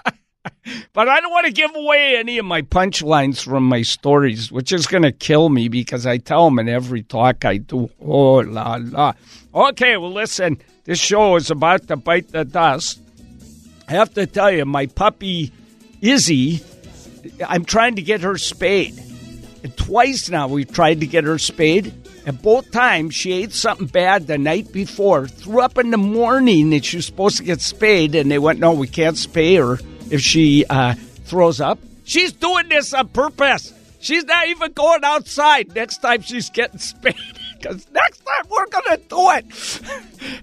but 0.93 1.09
I 1.09 1.21
don't 1.23 1.31
want 1.31 1.47
to 1.47 1.53
give 1.53 1.75
away 1.75 2.17
any 2.19 2.37
of 2.37 2.45
my 2.45 2.61
punchlines 2.61 3.43
from 3.43 3.67
my 3.67 3.81
stories, 3.81 4.53
which 4.53 4.73
is 4.73 4.87
going 4.87 5.05
to 5.05 5.13
kill 5.13 5.49
me 5.49 5.69
because 5.69 6.05
I 6.05 6.19
tell 6.19 6.45
them 6.45 6.59
in 6.59 6.69
every 6.69 7.03
talk 7.03 7.47
I 7.47 7.57
do. 7.57 7.89
Oh, 7.99 8.41
la, 8.41 8.79
la. 8.79 9.15
Okay, 9.55 9.97
well, 9.97 10.13
listen, 10.13 10.61
this 10.85 10.99
show 10.99 11.37
is 11.37 11.51
about 11.51 11.89
to 11.89 11.97
bite 11.97 12.29
the 12.29 12.45
dust. 12.45 13.01
I 13.89 13.93
have 13.93 14.13
to 14.15 14.27
tell 14.27 14.51
you, 14.51 14.67
my 14.67 14.85
puppy, 14.85 15.51
Izzy, 16.03 16.63
I'm 17.47 17.65
trying 17.65 17.97
to 17.97 18.03
get 18.03 18.23
her 18.23 18.39
spayed. 18.39 19.03
And 19.63 19.77
twice 19.77 20.31
now 20.31 20.49
we've 20.49 20.71
tried 20.73 21.01
to 21.01 21.07
get 21.07 21.25
her 21.25 21.39
spayed. 21.39 21.93
And 22.27 22.41
both 22.43 22.73
times 22.73 23.15
she 23.15 23.33
ate 23.33 23.53
something 23.53 23.87
bad 23.87 24.27
the 24.27 24.37
night 24.37 24.73
before, 24.73 25.29
threw 25.29 25.61
up 25.61 25.79
in 25.79 25.91
the 25.91 25.97
morning 25.97 26.71
that 26.71 26.85
she 26.85 26.97
was 26.97 27.07
supposed 27.07 27.37
to 27.39 27.45
get 27.45 27.61
spayed, 27.61 28.17
and 28.17 28.29
they 28.29 28.39
went, 28.39 28.59
no, 28.59 28.73
we 28.73 28.89
can't 28.89 29.17
spay 29.17 29.59
her 29.59 29.79
if 30.11 30.21
she 30.21 30.65
uh, 30.69 30.95
throws 31.25 31.61
up. 31.61 31.79
She's 32.05 32.33
doing 32.33 32.69
this 32.69 32.93
on 32.93 33.09
purpose. 33.09 33.73
She's 34.01 34.25
not 34.25 34.49
even 34.49 34.73
going 34.73 35.05
outside 35.05 35.75
next 35.75 35.99
time 35.99 36.23
she's 36.23 36.51
getting 36.51 36.79
spayed. 36.81 37.36
Because 37.67 37.91
next 37.91 38.19
time 38.25 38.45
we're 38.49 38.67
going 38.67 38.85
to 38.85 39.03
do 39.09 39.31
it. 39.31 39.45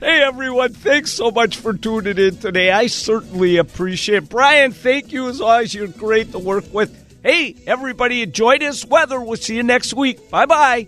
hey, 0.01 0.23
everyone, 0.23 0.73
thanks 0.73 1.11
so 1.11 1.31
much 1.31 1.55
for 1.55 1.73
tuning 1.73 2.17
in 2.17 2.35
today. 2.37 2.69
I 2.69 2.87
certainly 2.87 3.57
appreciate 3.57 4.23
it. 4.23 4.29
Brian, 4.29 4.73
thank 4.73 5.13
you 5.13 5.29
as 5.29 5.39
always. 5.39 5.73
You're 5.73 5.87
great 5.87 6.31
to 6.33 6.39
work 6.39 6.65
with. 6.73 6.99
Hey, 7.23 7.55
everybody, 7.65 8.21
enjoy 8.23 8.57
this 8.57 8.83
weather. 8.83 9.21
We'll 9.21 9.37
see 9.37 9.55
you 9.55 9.63
next 9.63 9.93
week. 9.93 10.29
Bye 10.29 10.45
bye. 10.45 10.87